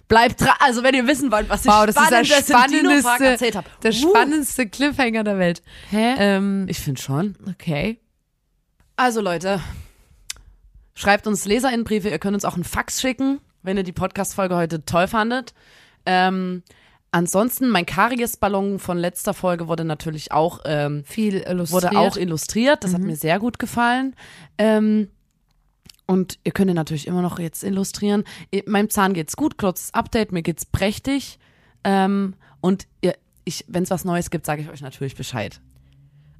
[0.08, 2.72] Bleibt dran, also wenn ihr wissen wollt, was ich Wow, das ist der Spannendes im
[2.72, 3.68] Dino-Park spannendste, erzählt habe.
[3.82, 5.64] der spannendste Cliffhanger der Welt.
[5.90, 6.14] Hä?
[6.20, 7.36] Ähm, Ich finde schon.
[7.50, 8.00] okay.
[8.96, 9.60] Also Leute,
[10.94, 12.10] schreibt uns Leserinnenbriefe.
[12.10, 15.56] Ihr könnt uns auch einen Fax schicken, wenn ihr die Podcast-Folge heute toll fandet.
[16.06, 16.62] Ähm,
[17.12, 21.72] ansonsten, mein Karies-Ballon von letzter Folge wurde natürlich auch, ähm, Viel illustriert.
[21.72, 22.84] wurde auch illustriert.
[22.84, 24.16] Das hat mir sehr gut gefallen.
[24.60, 25.10] Ähm,
[26.08, 28.24] und ihr könnt ihn natürlich immer noch jetzt illustrieren.
[28.66, 31.38] Meinem Zahn geht's gut, kurzes Update, mir geht's prächtig.
[31.84, 33.16] Ähm, und ihr,
[33.68, 35.62] wenn es was Neues gibt, sage ich euch natürlich Bescheid.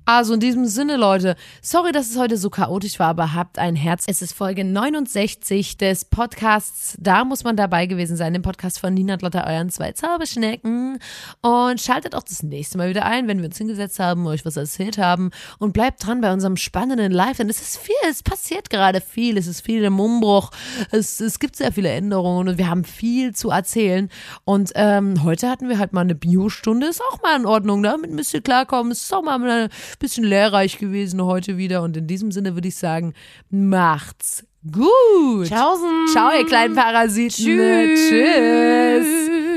[0.10, 3.76] Also in diesem Sinne, Leute, sorry, dass es heute so chaotisch war, aber habt ein
[3.76, 4.06] Herz.
[4.08, 6.96] Es ist Folge 69 des Podcasts.
[6.98, 11.00] Da muss man dabei gewesen sein, dem Podcast von Nina Lotta, euren zwei Zauberschnecken.
[11.42, 14.56] Und schaltet auch das nächste Mal wieder ein, wenn wir uns hingesetzt haben, euch was
[14.56, 15.32] erzählt haben.
[15.60, 19.38] Und bleibt dran bei unserem spannenden Live, denn es ist viel, es passiert gerade viel,
[19.38, 20.52] es ist viel im Umbruch,
[20.92, 24.10] es, es gibt sehr viele Änderungen und wir haben viel zu erzählen.
[24.46, 28.12] Und ähm, heute hatten wir halt mal eine Biostunde, ist auch mal in Ordnung, damit
[28.12, 28.94] müsst ihr klarkommen.
[28.94, 29.70] Es ist auch mal ein
[30.00, 31.82] bisschen lehrreich gewesen heute wieder.
[31.84, 33.14] Und in diesem Sinne würde ich sagen,
[33.50, 35.48] macht's gut.
[35.48, 36.08] Tschaußen.
[36.12, 37.30] Ciao, ihr kleinen Parasiten.
[37.46, 38.10] Tschüss.
[38.10, 39.08] Tschüss.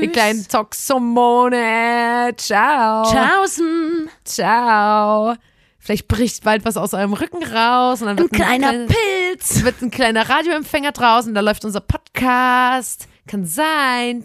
[0.01, 2.31] Ihr kleinen Toxomone.
[2.37, 3.03] Ciao.
[3.11, 4.09] Tschaußen.
[4.23, 5.35] Ciao.
[5.83, 9.63] Vielleicht bricht bald was aus eurem Rücken raus und dann wird Ein kleiner kleine- Pilz.
[9.63, 13.07] wird ein kleiner Radioempfänger draußen, da läuft unser Podcast.
[13.27, 14.21] Kann sein.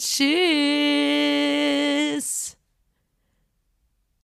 [1.37, 2.56] Tschüss.